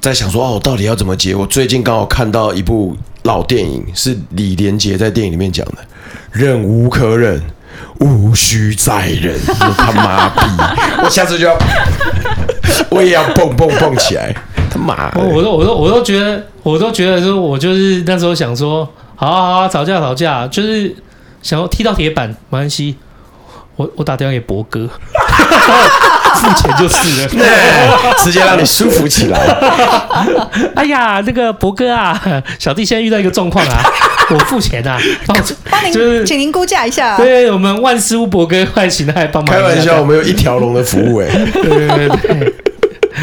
[0.00, 1.34] 在想说哦，我到底要怎么解？
[1.34, 5.74] 我最近刚好看到一部老电影，是李连杰在电影里面讲的
[6.32, 7.38] ：“忍无可忍，
[8.00, 10.40] 无需再忍。”我他妈逼！
[11.04, 11.58] 我下次就要，
[12.88, 14.34] 我也要蹦蹦蹦起来！
[14.68, 15.20] 他妈的！
[15.20, 20.94] 我我都我都我都觉得，我都觉得说，我就是那时候想说，好啊好啊，吵架吵架，就是
[21.42, 22.96] 想要踢到铁板，没关系，
[23.76, 24.88] 我我打电话给博哥，
[26.36, 27.28] 付钱就是了。
[28.18, 29.38] 直接让你舒服起来。
[30.74, 32.20] 哎呀，那个博哥啊，
[32.58, 33.82] 小弟现在遇到一个状况啊，
[34.30, 37.16] 我付钱啊，帮我 帮您，就是请您估价一下。
[37.16, 39.66] 对我们万事屋博哥欢请他来帮忙一下。
[39.68, 42.54] 开玩笑，我们有一条龙的服务 哎、对对对对。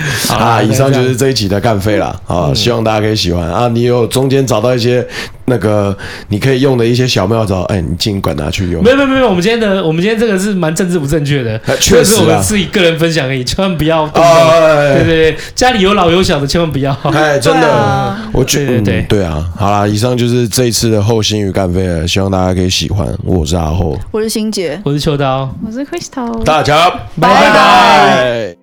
[0.27, 3.67] 好啊，啦以上就是这一集的干废了啊，希望大家可以喜欢啊。
[3.67, 5.05] 你有中间找到一些
[5.45, 5.95] 那个
[6.29, 8.91] 你可以用的一些小妙招，哎，你尽管拿去用没。
[8.91, 16.91] 有没有没有，我们今天的我们今天这个是蛮政治不正确的，啊确实我们自己个人分享而已，千万不要对对对，家里有老有小的千万不要。
[17.13, 19.45] 哎，真的啊，我觉对对对啊。
[19.55, 23.07] 好啦，以上就是这一次的后心与干废了，希望大家可以喜欢。
[23.23, 24.79] 我是阿后，我是欣姐。
[24.83, 25.53] 我是秋刀。
[25.65, 26.43] 我是 Crystal。
[26.43, 26.89] 大家
[27.19, 28.54] 拜拜拜